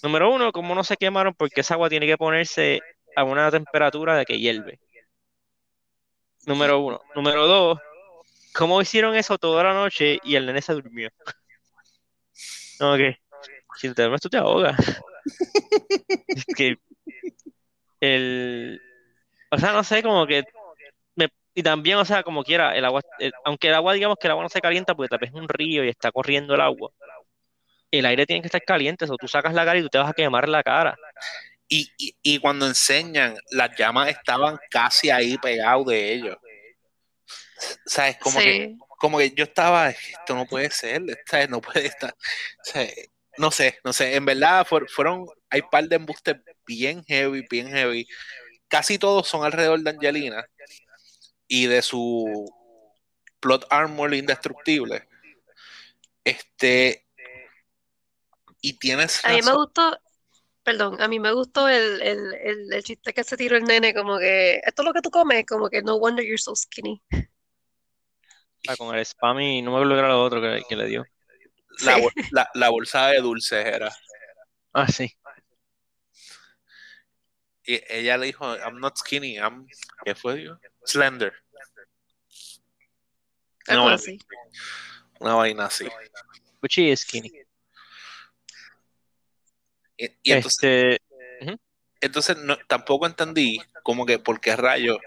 Número 0.02 0.32
uno, 0.32 0.50
cómo 0.50 0.74
no 0.74 0.82
se 0.82 0.96
quemaron 0.96 1.34
porque 1.34 1.60
esa 1.60 1.74
agua 1.74 1.88
tiene 1.88 2.06
que 2.06 2.18
ponerse 2.18 2.80
a 3.14 3.24
una 3.24 3.50
temperatura 3.50 4.16
de 4.16 4.24
que 4.24 4.38
hierve. 4.38 4.80
Número 6.46 6.80
uno. 6.80 7.00
Número 7.14 7.46
dos, 7.46 7.78
¿cómo 8.54 8.80
hicieron 8.80 9.14
eso 9.14 9.38
toda 9.38 9.62
la 9.62 9.74
noche 9.74 10.18
y 10.24 10.36
el 10.36 10.46
nene 10.46 10.62
se 10.62 10.72
durmió? 10.72 11.10
No, 12.80 12.96
que 12.96 13.16
si 13.76 13.92
te 13.94 14.02
duermes 14.02 14.20
tú 14.20 14.28
te 14.28 14.38
ahogas. 14.38 14.76
Es 16.28 16.44
que 16.56 16.76
el... 18.00 18.80
O 19.50 19.58
sea, 19.58 19.72
no 19.72 19.84
sé, 19.84 20.02
como 20.02 20.26
que... 20.26 20.44
me- 21.14 21.28
y 21.54 21.62
también, 21.62 21.98
o 21.98 22.04
sea, 22.04 22.22
como 22.22 22.42
quiera, 22.42 22.76
el 22.76 22.84
agua, 22.84 23.02
el- 23.18 23.32
aunque 23.44 23.68
el 23.68 23.74
agua, 23.74 23.92
digamos 23.94 24.16
que 24.20 24.26
el 24.26 24.32
agua 24.32 24.44
no 24.44 24.48
se 24.48 24.60
calienta 24.60 24.94
porque 24.94 25.08
tal 25.08 25.18
vez 25.18 25.30
es 25.30 25.36
un 25.36 25.48
río 25.48 25.84
y 25.84 25.88
está 25.88 26.10
corriendo 26.12 26.54
el 26.54 26.60
agua, 26.60 26.90
el 27.90 28.06
aire 28.06 28.26
tiene 28.26 28.40
que 28.40 28.46
estar 28.46 28.62
caliente, 28.62 29.04
o 29.08 29.16
tú 29.16 29.26
sacas 29.26 29.52
la 29.52 29.64
cara 29.64 29.78
y 29.78 29.82
tú 29.82 29.88
te 29.88 29.98
vas 29.98 30.10
a 30.10 30.14
quemar 30.14 30.48
la 30.48 30.62
cara. 30.62 30.96
Y, 31.68 31.90
y, 31.98 32.16
y 32.22 32.38
cuando 32.38 32.66
enseñan, 32.66 33.36
las 33.50 33.76
llamas 33.76 34.08
estaban 34.08 34.58
casi 34.70 35.10
ahí 35.10 35.36
pegados 35.38 35.86
de 35.86 36.12
ellos. 36.12 36.36
¿Sabes? 37.86 38.16
Como 38.18 38.38
que. 38.40 38.76
Como 39.00 39.18
que 39.18 39.32
yo 39.32 39.44
estaba, 39.44 39.90
esto 39.90 40.36
no 40.36 40.46
puede 40.46 40.70
ser, 40.70 41.02
esta- 41.08 41.48
no 41.48 41.62
puede 41.62 41.86
estar, 41.88 42.12
o 42.12 42.64
sea, 42.64 42.88
no 43.38 43.50
sé, 43.50 43.78
no 43.84 43.92
sé, 43.94 44.16
en 44.16 44.26
verdad 44.26 44.66
fuer- 44.66 44.88
fueron, 44.90 45.26
hay 45.50 45.62
par 45.62 45.88
de 45.88 45.96
embustes 45.96 46.36
bien 46.66 47.04
heavy, 47.06 47.44
bien 47.50 47.68
heavy, 47.68 48.06
casi 48.68 48.98
todos 48.98 49.28
son 49.28 49.44
alrededor 49.44 49.80
de 49.80 49.90
Angelina 49.90 50.46
y 51.48 51.66
de 51.66 51.82
su 51.82 52.46
plot 53.40 53.66
armor 53.70 54.14
indestructible, 54.14 55.08
este, 56.24 57.06
y 58.60 58.74
tienes 58.74 59.24
A 59.24 59.32
mí 59.32 59.42
me 59.42 59.54
gustó, 59.54 59.98
perdón, 60.62 61.00
a 61.00 61.08
mí 61.08 61.20
me 61.20 61.32
gustó 61.32 61.68
el, 61.68 62.02
el, 62.02 62.34
el, 62.34 62.72
el 62.72 62.84
chiste 62.84 63.12
que 63.14 63.24
se 63.24 63.36
tiró 63.36 63.56
el 63.56 63.64
nene, 63.64 63.94
como 63.94 64.18
que, 64.18 64.60
esto 64.64 64.82
es 64.82 64.86
lo 64.86 64.92
que 64.92 65.02
tú 65.02 65.10
comes, 65.10 65.46
como 65.46 65.70
que 65.70 65.82
no 65.82 65.98
wonder 65.98 66.24
you're 66.24 66.38
so 66.38 66.54
skinny. 66.54 67.02
Ah, 68.68 68.76
con 68.76 68.94
el 68.94 69.00
spam 69.04 69.40
y 69.40 69.62
no 69.62 69.70
me 69.70 69.76
acuerdo 69.78 69.94
qué 69.94 69.98
era 70.00 70.08
lo 70.08 70.22
otro 70.22 70.40
que, 70.40 70.62
que 70.68 70.76
le 70.76 70.86
dio. 70.86 71.04
la, 71.82 71.94
Sí. 71.96 72.02
la, 72.30 72.50
la 72.54 72.68
bolsa 72.68 73.06
de 73.08 73.20
dulces 73.20 73.64
era, 73.66 73.94
Ah, 74.72 74.86
sí. 74.86 75.16
y 77.64 77.80
ella 77.88 78.16
le 78.18 78.26
dijo, 78.26 78.56
I'm 78.56 78.78
not 78.80 78.96
skinny, 78.96 79.36
I'm, 79.38 79.66
¿qué 80.04 80.14
fue? 80.14 80.36
digo? 80.36 80.58
Slender, 80.84 81.32
Algo 83.66 83.88
No, 83.88 83.94
así. 83.94 84.18
una 85.20 85.34
vaina 85.34 85.66
así. 85.66 85.86
But 86.60 86.70
she 86.70 86.90
is 86.90 87.00
skinny. 87.00 87.30
Y, 89.96 90.06
y 90.22 90.32
entonces, 90.32 90.98
Este, 91.40 91.58
entonces 92.00 92.36
no, 92.38 92.56
tampoco 92.66 93.06
entendí 93.06 93.60
como 93.82 94.06
que 94.06 94.18
por 94.18 94.40
qué 94.40 94.56
rayo 94.56 94.98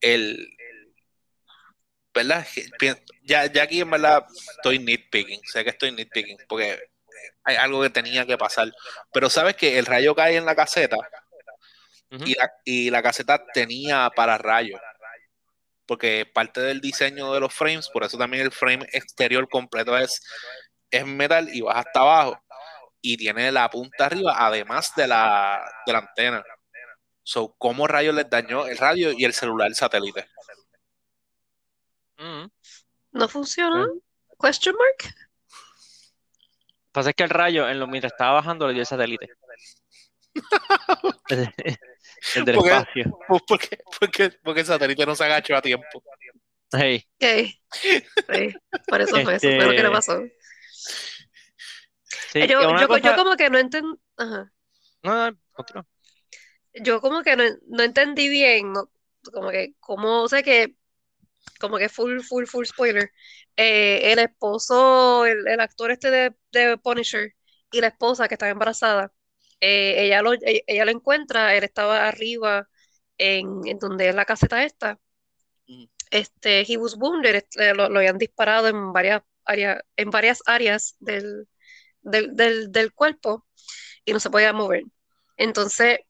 el 0.00 0.56
¿verdad? 2.14 2.46
Ya, 3.22 3.46
ya 3.46 3.62
aquí 3.62 3.80
en 3.80 3.90
verdad 3.90 4.24
estoy 4.56 4.78
nitpicking, 4.78 5.40
sé 5.44 5.64
que 5.64 5.70
estoy 5.70 5.92
nitpicking 5.92 6.38
porque 6.48 6.78
hay 7.44 7.56
algo 7.56 7.82
que 7.82 7.90
tenía 7.90 8.26
que 8.26 8.38
pasar, 8.38 8.70
pero 9.12 9.30
sabes 9.30 9.56
que 9.56 9.78
el 9.78 9.86
rayo 9.86 10.14
cae 10.14 10.36
en 10.36 10.44
la 10.44 10.54
caseta 10.54 10.96
y 12.10 12.34
la, 12.34 12.52
y 12.64 12.90
la 12.90 13.02
caseta 13.02 13.44
tenía 13.54 14.10
para 14.14 14.38
rayos 14.38 14.80
porque 15.86 16.24
parte 16.32 16.60
del 16.60 16.80
diseño 16.80 17.32
de 17.34 17.40
los 17.40 17.52
frames, 17.52 17.88
por 17.88 18.04
eso 18.04 18.16
también 18.16 18.44
el 18.44 18.52
frame 18.52 18.86
exterior 18.92 19.48
completo 19.48 19.96
es, 19.98 20.22
es 20.90 21.04
metal 21.04 21.48
y 21.52 21.60
vas 21.60 21.76
hasta 21.76 22.00
abajo 22.00 22.42
y 23.00 23.16
tiene 23.16 23.50
la 23.52 23.68
punta 23.68 24.06
arriba 24.06 24.34
además 24.38 24.92
de 24.96 25.06
la, 25.08 25.62
de 25.84 25.92
la 25.92 25.98
antena. 25.98 26.44
So, 27.24 27.54
¿cómo 27.58 27.86
rayos 27.86 28.14
les 28.14 28.30
dañó 28.30 28.66
el 28.66 28.78
radio 28.78 29.12
y 29.12 29.24
el 29.24 29.32
celular 29.32 29.74
satélite? 29.74 30.26
Mm. 32.22 32.46
¿No 33.12 33.28
funcionó? 33.28 33.88
Question 34.40 34.76
mark? 34.76 35.14
Pasa 36.92 37.10
es 37.10 37.16
que 37.16 37.24
el 37.24 37.30
rayo, 37.30 37.68
en 37.68 37.78
lo, 37.80 37.86
mientras 37.86 38.12
estaba 38.12 38.34
bajando, 38.34 38.66
le 38.66 38.74
dio 38.74 38.82
el 38.82 38.86
satélite. 38.86 39.28
el, 41.28 41.48
el 42.36 42.44
del 42.44 42.54
Porque- 42.56 42.70
espacio. 42.70 43.18
Porque, 43.46 43.78
porque, 44.00 44.30
porque 44.42 44.60
el 44.60 44.66
satélite 44.66 45.06
no 45.06 45.14
se 45.14 45.24
agachó 45.24 45.56
a 45.56 45.62
tiempo. 45.62 45.86
Hey, 46.74 47.04
Ok. 47.16 47.54
Sí, 47.72 48.02
por 48.88 49.00
eso 49.02 49.20
fue, 49.22 49.34
eso 49.34 49.46
fue 49.48 49.56
lo 49.58 49.70
que 49.70 49.76
Este, 49.76 49.82
le 49.82 49.90
pasó. 49.90 50.22
sí, 52.32 52.40
yo, 52.48 52.62
yo, 52.62 52.78
yo 52.80 52.88
cosa- 52.88 53.16
como 53.16 53.36
que 53.36 53.50
no 53.50 53.58
entendí, 53.58 53.98
ajá. 54.16 54.52
No, 55.02 55.30
no, 55.30 55.38
continúa. 55.52 55.86
Yo 56.74 57.00
como 57.02 57.22
que 57.22 57.36
no, 57.36 57.44
no 57.68 57.82
entendí 57.82 58.28
bien, 58.30 58.72
no, 58.72 58.90
como 59.32 59.50
que, 59.50 59.74
como, 59.80 60.22
o 60.22 60.28
sea 60.28 60.42
que, 60.42 60.74
como 61.60 61.78
que 61.78 61.88
full, 61.88 62.20
full, 62.20 62.46
full 62.46 62.64
spoiler. 62.66 63.10
Eh, 63.56 64.12
el 64.12 64.18
esposo, 64.20 65.26
el, 65.26 65.46
el 65.48 65.60
actor 65.60 65.90
este 65.90 66.10
de, 66.10 66.34
de 66.52 66.78
Punisher 66.78 67.34
y 67.72 67.80
la 67.80 67.88
esposa 67.88 68.28
que 68.28 68.34
estaba 68.34 68.50
embarazada, 68.52 69.12
eh, 69.60 70.06
ella 70.06 70.22
lo, 70.22 70.32
ella, 70.34 70.60
ella 70.66 70.84
lo 70.84 70.90
encuentra, 70.92 71.54
él 71.56 71.64
estaba 71.64 72.08
arriba 72.08 72.68
en, 73.18 73.60
en 73.66 73.78
donde 73.78 74.08
es 74.08 74.14
la 74.14 74.24
caseta 74.24 74.64
esta. 74.64 74.98
Este, 76.10 76.64
he 76.70 76.76
was 76.76 76.94
wounded, 76.96 77.34
este, 77.34 77.74
lo, 77.74 77.88
lo 77.88 77.98
habían 77.98 78.18
disparado 78.18 78.68
en 78.68 78.92
varias 78.92 79.22
áreas, 79.44 79.80
en 79.96 80.10
varias 80.10 80.42
áreas 80.46 80.96
del, 81.00 81.48
del, 82.02 82.36
del, 82.36 82.72
del 82.72 82.92
cuerpo 82.94 83.46
y 84.04 84.12
no 84.12 84.20
se 84.20 84.30
podía 84.30 84.52
mover. 84.52 84.84
Entonces, 85.36 86.00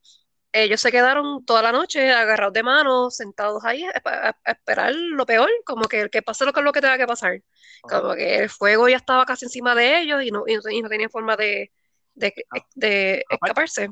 ellos 0.52 0.80
se 0.80 0.90
quedaron 0.92 1.44
toda 1.44 1.62
la 1.62 1.72
noche 1.72 2.12
agarrados 2.12 2.52
de 2.52 2.62
manos, 2.62 3.16
sentados 3.16 3.64
ahí 3.64 3.84
a, 3.84 4.36
esperar 4.46 4.94
lo 4.94 5.24
peor, 5.26 5.48
como 5.64 5.84
que, 5.88 6.08
que 6.10 6.22
pase 6.22 6.44
lo 6.44 6.52
que, 6.52 6.62
lo 6.62 6.72
que 6.72 6.80
tenga 6.80 6.98
que 6.98 7.06
pasar. 7.06 7.42
Como 7.82 8.14
que 8.14 8.36
el 8.38 8.50
fuego 8.50 8.88
ya 8.88 8.96
estaba 8.96 9.24
casi 9.24 9.46
encima 9.46 9.74
de 9.74 10.00
ellos 10.00 10.22
y 10.22 10.30
no, 10.30 10.44
y 10.46 10.54
no, 10.56 10.60
y 10.70 10.82
no 10.82 10.88
tenían 10.88 11.10
forma 11.10 11.36
de, 11.36 11.72
de, 12.14 12.34
de 12.74 13.24
escaparse. 13.28 13.88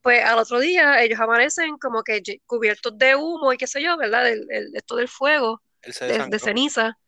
Pues 0.00 0.24
al 0.24 0.38
otro 0.38 0.60
día 0.60 1.02
ellos 1.02 1.20
amanecen 1.20 1.76
como 1.78 2.02
que 2.02 2.22
cubiertos 2.46 2.96
de 2.96 3.16
humo 3.16 3.52
y 3.52 3.56
qué 3.58 3.66
sé 3.66 3.82
yo, 3.82 3.96
¿verdad? 3.96 4.28
El, 4.28 4.46
el- 4.50 4.74
esto 4.74 4.96
del 4.96 5.08
fuego, 5.08 5.60
de, 5.82 6.38
ceniza. 6.38 6.98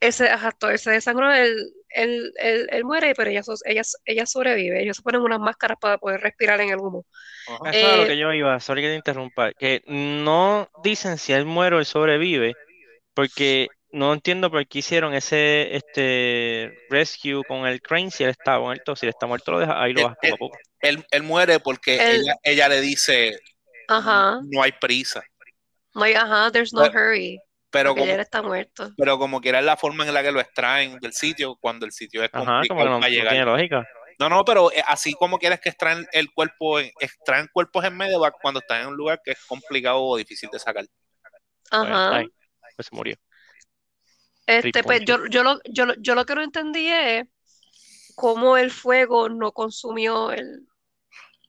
Ese, 0.00 0.28
ajá, 0.30 0.52
todo, 0.52 0.70
él 0.70 0.78
se 0.78 0.90
desangró, 0.92 1.30
él, 1.32 1.56
él, 1.90 2.32
él- 2.38 2.68
él 2.70 2.84
muere, 2.84 3.14
pero 3.14 3.30
ella, 3.30 3.42
ella, 3.66 3.82
ella 4.06 4.26
sobrevive. 4.26 4.82
Ellos 4.82 4.96
se 4.96 5.02
ponen 5.02 5.20
unas 5.22 5.40
máscaras 5.40 5.78
para 5.80 5.98
poder 5.98 6.20
respirar 6.22 6.60
en 6.60 6.70
el 6.70 6.78
humo. 6.78 7.06
Ajá. 7.46 7.70
Eso 7.70 7.86
es 7.86 7.92
a 7.92 7.96
lo 7.96 8.06
Eh, 8.06 8.06
que 8.06 8.16
yo 8.18 8.32
iba, 8.32 8.58
sorry 8.60 8.82
que 8.82 8.88
te 8.88 8.94
interrumpa, 8.96 9.52
que 9.54 9.82
no 9.86 10.68
dicen 10.84 11.18
si 11.18 11.32
él 11.32 11.44
muere 11.46 11.76
o 11.76 11.78
él 11.80 11.86
sobrevive, 11.86 12.54
porque 13.14 13.68
no 13.92 14.12
entiendo 14.14 14.50
por 14.50 14.66
qué 14.68 14.80
hicieron 14.80 15.14
ese 15.14 15.76
este 15.76 16.74
rescue 16.90 17.44
con 17.46 17.66
el 17.66 17.82
crane 17.82 18.10
si 18.10 18.24
él 18.24 18.30
está 18.30 18.58
muerto, 18.60 18.96
si 18.96 19.06
él 19.06 19.10
está 19.10 19.26
muerto 19.26 19.52
lo 19.52 19.60
deja, 19.60 19.82
ahí 19.82 19.92
lo 19.92 20.02
Eh, 20.02 20.04
bajas 20.04 20.18
poco 20.20 20.34
a 20.34 20.38
poco. 20.38 20.58
Él, 20.80 21.04
él 21.10 21.22
muere 21.22 21.60
porque 21.60 22.04
Él- 22.04 22.06
ella, 22.08 22.34
ella 22.42 22.68
le 22.68 22.80
dice 22.80 23.38
Ajá, 23.88 24.40
no 24.40 24.62
hay 24.62 24.72
prisa. 24.72 25.22
no 25.94 26.02
hay- 26.02 26.14
ajá, 26.14 26.50
there's 26.50 26.72
no 26.72 26.88
hurry, 26.88 27.40
Pero 27.70 27.90
porque 27.94 28.10
como, 28.10 28.20
está 28.22 28.42
muerto. 28.42 28.90
pero 28.96 29.18
como 29.18 29.40
quiera 29.40 29.60
es 29.60 29.64
la 29.64 29.76
forma 29.76 30.04
en 30.06 30.12
la 30.12 30.22
que 30.22 30.32
lo 30.32 30.40
extraen 30.40 30.98
del 30.98 31.12
sitio, 31.12 31.56
cuando 31.60 31.86
el 31.86 31.92
sitio 31.92 32.22
es 32.24 32.30
Ajá, 32.32 32.44
complicado 32.44 32.68
como 32.68 32.80
que 32.80 32.84
no, 32.90 33.00
para 33.00 33.08
no 33.10 33.14
llegar. 33.14 33.30
tiene 33.32 33.44
lógica. 33.44 33.88
No, 34.18 34.28
no, 34.28 34.44
pero 34.44 34.70
eh, 34.72 34.82
así 34.86 35.14
como 35.14 35.38
quieres 35.38 35.60
que 35.60 35.70
extraen 35.70 36.06
el 36.12 36.32
cuerpo, 36.32 36.78
en- 36.80 36.90
extraen 37.00 37.48
cuerpos 37.52 37.84
en 37.84 37.96
medio 37.96 38.20
cuando 38.42 38.60
están 38.60 38.82
en 38.82 38.88
un 38.88 38.96
lugar 38.96 39.20
que 39.24 39.30
es 39.32 39.38
complicado 39.46 40.02
o 40.02 40.16
difícil 40.16 40.50
de 40.52 40.58
sacar. 40.58 40.84
Pues, 40.84 40.92
Ajá. 41.70 42.16
ay, 42.16 42.28
pues 42.76 42.88
se 42.88 42.94
murió. 42.96 43.16
Este, 44.46 44.82
pues 44.82 45.02
yo, 45.04 45.26
yo, 45.26 45.44
lo, 45.44 45.60
yo, 45.64 45.86
yo 45.98 46.14
lo 46.14 46.26
que 46.26 46.34
no 46.34 46.42
entendí 46.42 46.88
es 46.88 47.24
cómo 48.16 48.56
el 48.56 48.72
fuego 48.72 49.28
no 49.28 49.52
consumió 49.52 50.32
el, 50.32 50.66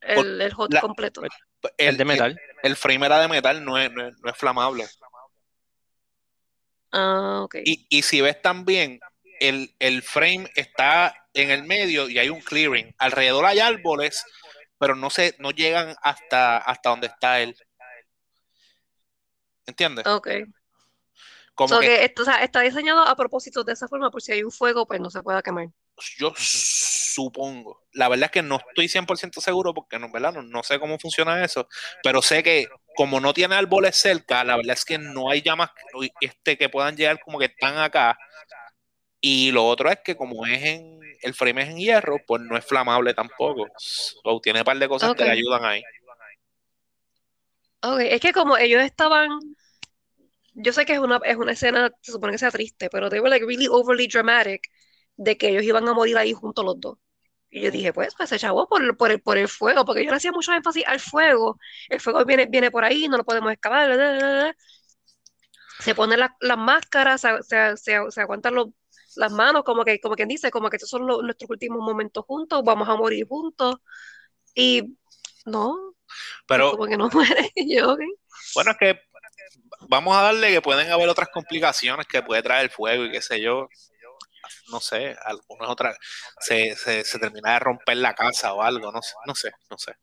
el, 0.01 0.39
el 0.41 0.53
hot 0.53 0.71
la- 0.71 0.81
completo. 0.81 1.21
El 1.77 1.97
de 1.97 2.05
metal. 2.05 2.39
El, 2.63 2.75
frame 2.75 3.05
era 3.05 3.19
de 3.19 3.27
metal, 3.27 3.63
no 3.65 3.77
es, 3.77 3.91
no 3.91 4.07
es, 4.07 4.13
no 4.19 4.29
es 4.29 4.37
flamable. 4.37 4.85
Ah, 6.91 7.41
ok. 7.43 7.55
Y, 7.63 7.87
y 7.89 8.01
si 8.01 8.21
ves 8.21 8.41
también, 8.41 8.99
el, 9.39 9.73
el 9.79 10.01
frame 10.01 10.49
está 10.55 11.15
en 11.33 11.49
el 11.49 11.63
medio 11.63 12.09
y 12.09 12.19
hay 12.19 12.29
un 12.29 12.41
clearing. 12.41 12.93
Alrededor 12.97 13.45
hay 13.45 13.59
árboles, 13.59 14.23
pero 14.77 14.95
no 14.95 15.09
se, 15.09 15.35
no 15.39 15.51
llegan 15.51 15.95
hasta, 16.01 16.57
hasta 16.57 16.89
donde 16.89 17.07
está 17.07 17.39
él. 17.41 17.55
¿Entiendes? 19.65 20.05
Ok. 20.07 20.27
Como 21.53 21.69
So 21.69 21.79
que 21.79 21.87
que 21.87 22.05
esto, 22.05 22.23
o 22.23 22.25
sea, 22.25 22.43
está 22.43 22.61
diseñado 22.61 23.01
a 23.01 23.15
propósito 23.15 23.63
de 23.63 23.73
esa 23.73 23.87
forma, 23.87 24.09
por 24.09 24.21
si 24.21 24.31
hay 24.31 24.43
un 24.43 24.51
fuego, 24.51 24.85
pues 24.85 24.99
no 24.99 25.09
se 25.09 25.21
pueda 25.21 25.41
quemar. 25.41 25.67
Yo 26.17 26.33
supongo. 26.37 27.83
La 27.93 28.09
verdad 28.09 28.25
es 28.25 28.31
que 28.31 28.41
no 28.41 28.57
estoy 28.57 28.87
100% 28.87 29.41
seguro 29.41 29.73
porque 29.73 29.99
no, 29.99 30.11
¿verdad? 30.11 30.33
No, 30.33 30.41
no 30.41 30.63
sé 30.63 30.79
cómo 30.79 30.97
funciona 30.99 31.43
eso, 31.43 31.67
pero 32.03 32.21
sé 32.21 32.43
que 32.43 32.67
como 32.95 33.19
no 33.19 33.33
tiene 33.33 33.55
árboles 33.55 33.95
cerca, 33.95 34.43
la 34.43 34.57
verdad 34.57 34.73
es 34.73 34.85
que 34.85 34.97
no 34.97 35.29
hay 35.29 35.41
llamas 35.41 35.71
este, 36.19 36.57
que 36.57 36.69
puedan 36.69 36.95
llegar 36.95 37.19
como 37.19 37.39
que 37.39 37.45
están 37.45 37.77
acá. 37.77 38.17
Y 39.19 39.51
lo 39.51 39.67
otro 39.67 39.89
es 39.89 39.99
que 40.03 40.15
como 40.15 40.45
es 40.45 40.63
en 40.63 40.99
el 41.21 41.33
frame 41.33 41.61
es 41.61 41.69
en 41.69 41.77
hierro, 41.77 42.17
pues 42.25 42.41
no 42.41 42.57
es 42.57 42.65
flamable 42.65 43.13
tampoco. 43.13 43.67
O 44.23 44.41
tiene 44.41 44.59
un 44.59 44.65
par 44.65 44.79
de 44.79 44.87
cosas 44.87 45.13
que 45.13 45.23
le 45.23 45.31
ayudan 45.31 45.63
ahí. 45.63 45.83
Ok, 47.83 47.99
es 48.01 48.21
que 48.21 48.33
como 48.33 48.57
ellos 48.57 48.81
estaban, 48.81 49.29
yo 50.53 50.73
sé 50.73 50.85
que 50.85 50.93
es 50.93 50.99
una, 50.99 51.19
es 51.23 51.35
una 51.35 51.51
escena, 51.53 51.91
se 52.01 52.11
supone 52.11 52.33
que 52.33 52.39
sea 52.39 52.51
triste, 52.51 52.89
pero 52.89 53.09
they 53.09 53.19
were 53.19 53.29
like 53.29 53.45
really 53.45 53.67
overly 53.67 54.07
dramatic 54.07 54.67
de 55.23 55.37
que 55.37 55.49
ellos 55.49 55.63
iban 55.63 55.87
a 55.87 55.93
morir 55.93 56.17
ahí 56.17 56.33
juntos 56.33 56.65
los 56.65 56.79
dos. 56.79 56.97
Y 57.49 57.61
yo 57.61 57.71
dije, 57.71 57.93
pues, 57.93 58.15
pues 58.15 58.29
se 58.29 58.39
chavó 58.39 58.67
por, 58.67 58.95
por 58.97 59.11
el, 59.11 59.21
por 59.21 59.37
el 59.37 59.47
fuego, 59.49 59.85
porque 59.85 60.03
yo 60.05 60.11
le 60.11 60.17
hacía 60.17 60.31
mucho 60.31 60.53
énfasis 60.53 60.85
al 60.87 60.99
fuego. 60.99 61.59
El 61.89 61.99
fuego 61.99 62.23
viene, 62.25 62.45
viene 62.47 62.71
por 62.71 62.83
ahí, 62.85 63.07
no 63.09 63.17
lo 63.17 63.25
podemos 63.25 63.51
escapar. 63.51 63.87
bla, 63.87 63.95
bla, 63.97 64.17
bla, 64.17 64.29
bla. 64.29 64.55
Se 65.79 65.95
ponen 65.95 66.19
las 66.19 66.31
las 66.39 66.57
máscaras, 66.57 67.21
se, 67.21 67.29
se, 67.43 67.77
se, 67.77 67.99
se 68.11 68.21
aguantan 68.21 68.55
los, 68.55 68.67
las 69.15 69.31
manos, 69.31 69.63
como 69.63 69.83
que, 69.83 69.99
como 69.99 70.15
quien 70.15 70.29
dice, 70.29 70.51
como 70.51 70.69
que 70.69 70.77
estos 70.77 70.89
son 70.89 71.07
los- 71.07 71.23
nuestros 71.23 71.49
últimos 71.49 71.79
momentos 71.79 72.23
juntos, 72.25 72.61
vamos 72.63 72.87
a 72.87 72.95
morir 72.95 73.27
juntos. 73.27 73.77
Y 74.55 74.97
no, 75.45 75.95
Pero 76.47 76.71
como 76.71 76.85
que 76.85 76.97
no 76.97 77.09
muere. 77.13 77.51
Yo, 77.55 77.97
bueno, 78.55 78.71
es 78.71 78.77
que 78.77 78.99
vamos 79.89 80.15
a 80.15 80.21
darle 80.21 80.51
que 80.51 80.61
pueden 80.61 80.91
haber 80.91 81.09
otras 81.09 81.29
complicaciones 81.33 82.05
que 82.07 82.21
puede 82.23 82.43
traer 82.43 82.65
el 82.65 82.69
fuego 82.71 83.05
y 83.05 83.11
qué 83.11 83.21
sé 83.21 83.41
yo. 83.41 83.67
No 84.71 84.79
sé, 84.79 85.15
algunas 85.25 85.69
otras 85.69 85.97
se, 86.39 86.75
se, 86.75 87.03
se 87.05 87.19
termina 87.19 87.53
de 87.53 87.59
romper 87.59 87.97
la 87.97 88.13
casa 88.15 88.53
o 88.53 88.61
algo, 88.61 88.91
no 88.91 89.01
sé, 89.01 89.15
no 89.27 89.35
sé, 89.35 89.51
no 89.69 89.77
sé. 89.77 89.93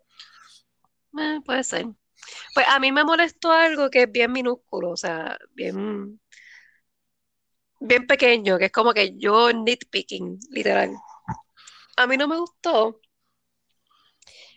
Eh, 1.18 1.40
puede 1.44 1.64
ser. 1.64 1.86
Pues 2.54 2.66
a 2.68 2.80
mí 2.80 2.92
me 2.92 3.04
molestó 3.04 3.52
algo 3.52 3.90
que 3.90 4.04
es 4.04 4.12
bien 4.12 4.32
minúsculo, 4.32 4.90
o 4.92 4.96
sea, 4.98 5.38
bien, 5.54 6.20
bien 7.80 8.06
pequeño, 8.06 8.56
que 8.58 8.66
es 8.66 8.72
como 8.72 8.92
que 8.92 9.16
yo 9.18 9.52
nitpicking, 9.52 10.38
literal. 10.50 10.90
A 11.98 12.06
mí 12.06 12.16
no 12.16 12.28
me 12.28 12.38
gustó. 12.38 13.00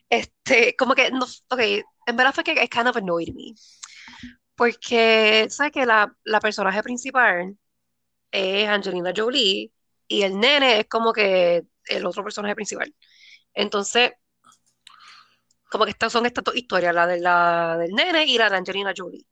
Este, 0.10 0.76
como 0.76 0.94
que, 0.96 1.12
no, 1.12 1.26
ok, 1.50 1.60
en 2.08 2.16
verdad 2.18 2.34
fue 2.34 2.44
que 2.44 2.54
it 2.64 2.72
kind 2.72 2.88
of 2.88 2.98
annoyed 2.98 3.34
me. 3.34 3.54
Porque, 4.56 5.48
¿sabes 5.50 5.72
que 5.72 5.86
la, 5.86 6.16
la 6.24 6.40
personaje 6.40 6.84
principal 6.84 7.58
es 8.32 8.70
Angelina 8.70 9.14
Jolie 9.16 9.72
y 10.12 10.24
el 10.24 10.40
nene 10.40 10.80
es 10.82 10.88
como 10.88 11.14
que 11.14 11.64
el 11.88 12.06
otro 12.06 12.24
personaje 12.24 12.56
principal? 12.56 12.94
Entonces, 13.54 14.14
como 15.70 15.86
que 15.86 15.92
estas 15.92 16.12
son 16.12 16.26
estas 16.26 16.44
dos 16.44 16.56
historias, 16.56 16.94
la, 16.94 17.08
de 17.08 17.20
la 17.20 17.78
del 17.78 17.92
nene 17.94 18.26
y 18.26 18.38
la 18.38 18.50
de 18.50 18.58
Angelina 18.58 18.94
Jolie. 18.96 19.26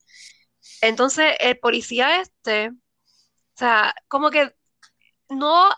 Entonces, 0.81 1.35
el 1.39 1.59
policía 1.59 2.21
este, 2.21 2.69
o 2.69 2.75
sea, 3.55 3.93
como 4.07 4.31
que 4.31 4.55
no, 5.29 5.69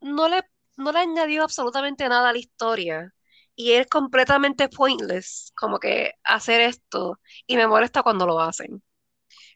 no 0.00 0.28
le, 0.28 0.44
no 0.76 0.92
le 0.92 1.00
añadió 1.00 1.44
absolutamente 1.44 2.08
nada 2.08 2.30
a 2.30 2.32
la 2.32 2.38
historia. 2.38 3.14
Y 3.56 3.72
es 3.72 3.86
completamente 3.88 4.68
pointless, 4.68 5.52
como 5.56 5.78
que 5.80 6.14
hacer 6.24 6.60
esto. 6.62 7.20
Y 7.46 7.56
me 7.56 7.68
molesta 7.68 8.02
cuando 8.02 8.26
lo 8.26 8.40
hacen. 8.40 8.82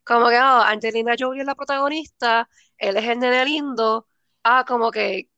Como 0.04 0.28
que, 0.28 0.36
ah, 0.36 0.68
Angelina 0.68 1.14
Jolie 1.18 1.42
es 1.42 1.46
la 1.46 1.54
protagonista, 1.54 2.48
él 2.78 2.96
es 2.96 3.04
el 3.04 3.18
nene 3.20 3.44
lindo. 3.44 4.08
Ah, 4.50 4.64
como 4.66 4.90
que 4.90 5.28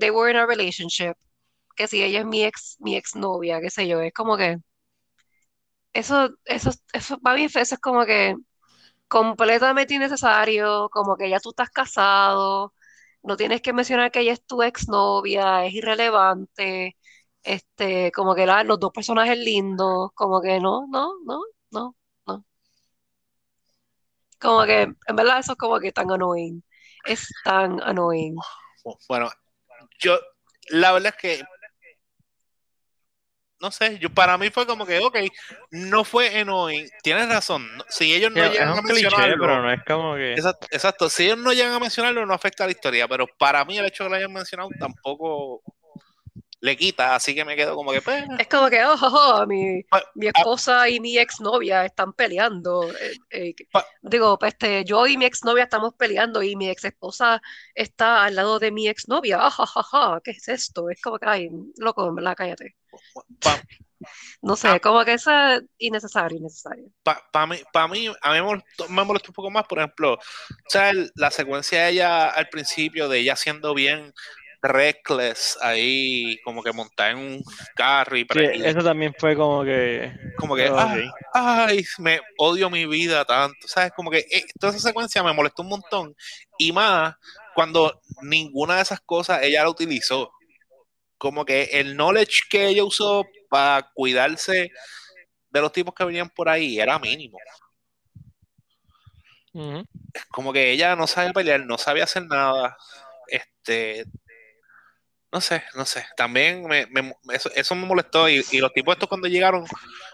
they 0.00 0.10
were 0.12 0.30
in 0.30 0.36
a 0.38 0.46
relationship. 0.46 1.14
Que 1.76 1.88
si 1.88 2.02
ella 2.04 2.20
es 2.20 2.26
mi 2.26 2.44
ex, 2.44 2.76
mi 2.80 2.96
ex 2.96 3.16
novia, 3.16 3.60
qué 3.62 3.70
sé 3.70 3.88
yo. 3.88 4.00
Es 4.02 4.12
como 4.14 4.36
que 4.38 4.58
eso, 5.92 6.30
eso, 6.44 6.70
eso, 6.92 7.18
para 7.20 7.36
mí 7.36 7.44
eso 7.44 7.58
es 7.60 7.78
como 7.80 8.04
que 8.06 8.34
completamente 9.08 9.94
innecesario, 9.94 10.88
como 10.90 11.16
que 11.16 11.30
ya 11.30 11.40
tú 11.40 11.50
estás 11.50 11.70
casado, 11.70 12.74
no 13.22 13.36
tienes 13.38 13.62
que 13.62 13.72
mencionar 13.72 14.10
que 14.12 14.20
ella 14.20 14.32
es 14.34 14.44
tu 14.46 14.62
exnovia, 14.62 15.66
es 15.66 15.74
irrelevante, 15.74 16.96
este, 17.44 18.12
como 18.12 18.34
que 18.36 18.46
la- 18.46 18.64
los 18.64 18.80
dos 18.80 18.92
personajes 18.92 19.38
lindos, 19.38 20.10
como 20.14 20.40
que 20.42 20.60
no, 20.60 20.86
no, 20.88 21.14
no, 21.26 21.40
no, 21.72 21.96
no. 22.26 22.46
Como 24.38 24.64
que, 24.66 24.82
en 24.82 25.16
verdad 25.16 25.38
eso 25.40 25.52
es 25.52 25.58
como 25.58 25.78
que 25.80 25.92
tan 25.92 26.10
annoying, 26.10 26.62
es 27.06 27.28
tan 27.44 27.80
annoying. 27.82 28.36
Bueno, 29.08 29.30
yo, 29.98 30.18
la 30.70 30.92
verdad 30.92 31.14
es 31.16 31.20
que, 31.20 31.44
no 33.58 33.70
sé, 33.70 33.98
yo 33.98 34.10
para 34.10 34.36
mí 34.36 34.50
fue 34.50 34.66
como 34.66 34.84
que, 34.84 34.98
ok, 34.98 35.16
no 35.70 36.04
fue 36.04 36.38
annoying, 36.40 36.88
tienes 37.02 37.28
razón, 37.28 37.76
no- 37.76 37.84
si 37.88 38.12
ellos 38.14 38.30
no 38.30 38.42
llegan 38.52 38.68
a 38.68 38.82
cliché, 38.82 39.02
mencionarlo, 39.06 39.36
pero 39.40 39.62
no 39.62 39.72
es 39.72 39.80
como 39.86 40.14
que. 40.14 40.34
exacto, 40.34 40.66
exacto, 40.70 41.08
si 41.10 41.24
ellos 41.24 41.38
no 41.38 41.52
llegan 41.52 41.72
a 41.72 41.80
mencionarlo 41.80 42.26
no 42.26 42.34
afecta 42.34 42.64
a 42.64 42.66
la 42.66 42.72
historia, 42.72 43.08
pero 43.08 43.26
para 43.38 43.64
mí 43.64 43.78
el 43.78 43.86
hecho 43.86 44.04
de 44.04 44.08
que 44.08 44.10
lo 44.10 44.16
hayan 44.16 44.32
mencionado 44.32 44.68
tampoco 44.78 45.62
le 46.60 46.76
quita, 46.76 47.14
así 47.14 47.34
que 47.34 47.44
me 47.44 47.54
quedo 47.54 47.74
como 47.76 47.92
que, 47.92 48.00
pues, 48.00 48.24
Es 48.38 48.48
como 48.48 48.68
que, 48.70 48.82
oh, 48.84 48.94
oh, 49.00 49.40
oh, 49.42 49.46
mi, 49.46 49.82
Pa- 49.84 50.02
mi 50.14 50.26
esposa 50.28 50.88
y 50.88 51.00
mi 51.00 51.18
exnovia 51.18 51.84
están 51.84 52.12
peleando. 52.14 52.90
eh, 52.98 53.12
eh, 53.30 53.54
Pa- 53.70 53.86
digo, 54.02 54.38
pues, 54.38 54.54
este, 54.54 54.84
yo 54.84 55.06
y 55.06 55.16
mi 55.16 55.26
exnovia 55.26 55.64
estamos 55.64 55.94
peleando 55.94 56.42
y 56.42 56.56
mi 56.56 56.68
ex 56.70 56.84
esposa 56.84 57.40
está 57.74 58.24
al 58.24 58.34
lado 58.36 58.58
de 58.58 58.70
mi 58.72 58.88
exnovia. 58.88 59.38
Ah, 59.40 59.50
ja, 59.50 59.66
ja, 59.66 60.20
¿qué 60.24 60.30
es 60.32 60.48
esto? 60.48 60.88
Es 60.90 61.00
como 61.02 61.18
que, 61.18 61.26
ay, 61.28 61.50
loco, 61.76 62.08
en 62.08 62.14
verdad, 62.14 62.34
cállate. 62.36 62.74
pa- 63.40 63.60
No 64.42 64.56
sé, 64.56 64.68
Ah. 64.68 64.80
como 64.80 65.04
que 65.04 65.14
es 65.14 65.24
innecesario, 65.78 66.38
innecesario. 66.38 66.84
para 67.02 67.46
mí, 67.46 67.56
pa 67.72 67.86
mí, 67.88 68.06
a 68.22 68.30
mí 68.32 68.36
me 68.36 68.42
molestó, 68.42 68.88
me 68.88 69.04
molestó 69.04 69.30
un 69.30 69.34
poco 69.34 69.50
más, 69.50 69.64
por 69.66 69.78
ejemplo, 69.78 70.14
o 70.14 70.18
sea, 70.68 70.90
el- 70.90 71.10
la 71.16 71.30
secuencia 71.30 71.84
de 71.84 71.90
ella 71.90 72.28
al 72.30 72.48
principio, 72.48 73.08
de 73.08 73.18
ella 73.20 73.36
siendo 73.36 73.74
bien 73.74 74.12
reckless, 74.62 75.58
ahí 75.60 76.38
como 76.44 76.62
que 76.62 76.72
montada 76.72 77.10
en 77.10 77.18
un 77.18 77.42
carro 77.74 78.16
y, 78.16 78.20
Sí, 78.20 78.24
pre- 78.26 78.56
y 78.56 78.62
eso 78.64 78.82
también 78.82 79.14
fue 79.18 79.36
como 79.36 79.64
que. 79.64 80.12
como 80.36 80.56
que, 80.56 80.66
ah, 80.72 80.96
ay, 81.32 81.84
me 81.98 82.20
odio 82.38 82.68
mi 82.70 82.86
vida 82.86 83.24
tanto, 83.24 83.68
¿sabes? 83.68 83.92
Como 83.94 84.10
que 84.10 84.18
eh, 84.30 84.44
toda 84.58 84.72
esa 84.74 84.88
secuencia 84.88 85.22
me 85.22 85.32
molestó 85.32 85.62
un 85.62 85.68
montón, 85.68 86.14
y 86.58 86.72
más 86.72 87.14
cuando 87.54 88.00
ninguna 88.22 88.76
de 88.76 88.82
esas 88.82 89.00
cosas 89.00 89.42
ella 89.42 89.62
la 89.62 89.70
utilizó. 89.70 90.30
Como 91.18 91.44
que 91.46 91.64
el 91.72 91.96
knowledge 91.96 92.42
que 92.50 92.66
ella 92.66 92.84
usó 92.84 93.24
para 93.48 93.90
cuidarse 93.94 94.70
de 95.50 95.60
los 95.60 95.72
tipos 95.72 95.94
que 95.94 96.04
venían 96.04 96.28
por 96.28 96.48
ahí 96.48 96.78
era 96.78 96.98
mínimo. 96.98 97.38
Ujú. 99.54 99.84
como 100.30 100.52
que 100.52 100.70
ella 100.70 100.94
no 100.96 101.06
sabía 101.06 101.32
pelear, 101.32 101.60
no 101.60 101.78
sabía 101.78 102.04
hacer 102.04 102.26
nada. 102.26 102.76
Este, 103.28 104.04
no 105.36 105.40
sé, 105.42 105.62
no 105.74 105.84
sé. 105.84 106.06
También 106.16 106.64
me, 106.66 106.86
me- 106.86 107.14
eso, 107.34 107.50
eso 107.54 107.74
me 107.74 107.84
molestó. 107.86 108.26
Y, 108.28 108.42
y 108.52 108.58
los 108.58 108.72
tipos 108.72 108.94
estos 108.94 109.08
cuando 109.08 109.28
llegaron, 109.28 109.64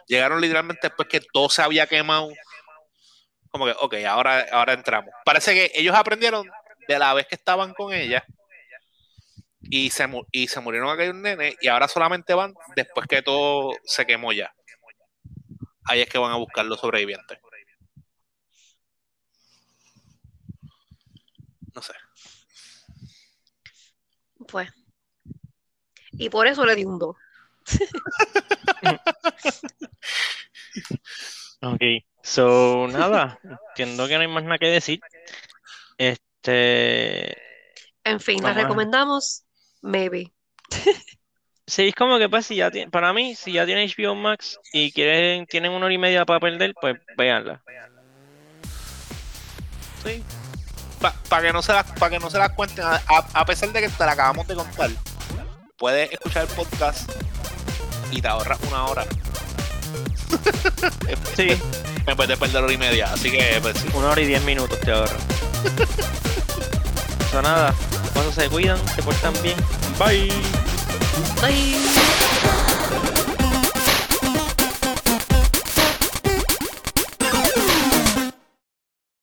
llegaron 0.08 0.40
literalmente 0.40 0.88
después 0.88 1.08
que 1.08 1.20
todo 1.20 1.48
se 1.48 1.62
había 1.62 1.87
quemado. 1.87 2.28
Como 3.50 3.66
que, 3.66 3.74
ok, 3.78 3.94
ahora, 4.08 4.46
ahora 4.50 4.72
entramos. 4.72 5.12
Parece 5.24 5.54
que 5.54 5.70
ellos 5.74 5.94
aprendieron 5.94 6.48
de 6.88 6.98
la 6.98 7.14
vez 7.14 7.26
que 7.26 7.35
estaban 7.35 7.74
con 7.74 7.92
ella 7.92 8.24
y 9.61 9.90
se, 9.90 10.06
y 10.32 10.48
se 10.48 10.61
murieron 10.61 10.98
un 11.00 11.22
nene 11.22 11.56
y 11.61 11.68
ahora 11.68 11.88
solamente 11.88 12.35
van 12.35 12.54
después 12.76 13.06
que 13.06 13.22
todo 13.22 13.72
se 13.85 14.04
quemó 14.06 14.32
ya. 14.32 14.52
Ahí 15.85 16.00
es 16.00 16.08
que 16.08 16.18
van 16.18 16.32
a 16.32 16.37
buscar 16.37 16.64
los 16.66 16.80
sobrevivientes. 16.80 17.38
No 21.74 21.82
sé. 21.82 21.94
Pues. 24.48 24.68
Y 26.18 26.29
por 26.31 26.46
eso 26.46 26.64
le 26.66 26.75
di 26.75 26.85
un 26.85 26.98
2. 26.98 27.16
Ok, 31.64 31.81
so 32.22 32.88
nada, 32.88 33.38
entiendo 33.70 34.09
que 34.09 34.14
no 34.14 34.20
hay 34.22 34.27
más 34.29 34.42
nada 34.42 34.59
que 34.59 34.66
decir. 34.66 35.01
Este, 35.96 37.37
En 38.05 38.18
fin, 38.18 38.42
la 38.42 38.53
recomendamos, 38.53 39.44
maybe. 39.81 40.33
sí, 41.66 41.88
es 41.88 41.94
como 41.94 42.18
que 42.18 42.29
pues 42.29 42.46
si 42.46 42.57
ya 42.57 42.70
tiene, 42.70 42.90
para 42.90 43.12
mí, 43.12 43.37
si 43.37 43.53
ya 43.53 43.64
tienen 43.64 43.88
HBO 43.88 44.16
Max 44.16 44.59
y 44.72 44.90
quieren, 44.90 45.46
tienen 45.46 45.70
una 45.70 45.85
hora 45.87 45.94
y 45.94 45.98
media 45.98 46.25
para 46.25 46.40
perder, 46.40 46.75
pues 46.81 46.96
véanla. 47.16 47.62
Sí. 50.05 50.20
Para 51.29 51.42
que 51.46 51.53
no 51.53 51.62
se 51.62 51.72
las, 51.72 51.92
para 51.92 52.11
que 52.11 52.18
no 52.18 52.29
se 52.31 52.38
las 52.38 52.51
cuenten, 52.53 52.85
a, 52.85 52.94
a- 52.96 53.29
a 53.35 53.44
pesar 53.44 53.68
de 53.72 53.81
que 53.83 53.88
te 53.88 54.05
la 54.05 54.12
acabamos 54.12 54.46
de 54.48 54.55
contar, 54.57 54.90
puedes 55.83 56.12
escuchar 56.12 56.45
el 56.45 56.49
podcast 56.55 57.11
y 58.12 58.23
te 58.23 58.29
ahorras 58.29 58.57
una 58.68 58.87
hora. 58.87 59.05
Sí, 61.37 61.49
En 62.07 62.16
vez 62.16 62.29
de 62.29 62.37
perder 62.37 62.62
hora 62.62 62.73
y 62.73 62.79
media. 62.79 63.12
Así 63.12 63.33
que, 63.33 63.59
pues 63.61 63.79
sí. 63.79 63.88
una 63.95 64.11
hora 64.11 64.21
y 64.21 64.27
diez 64.27 64.45
minutos 64.45 64.79
te 64.79 64.92
ahorro. 64.92 65.16
Eso 67.29 67.42
nada. 67.42 67.75
Cuando 68.12 68.31
se 68.31 68.49
cuidan, 68.49 68.79
se 68.95 69.03
portan 69.03 69.35
bien. 69.42 69.57
Bye. 69.99 70.31
Bye. 71.40 71.77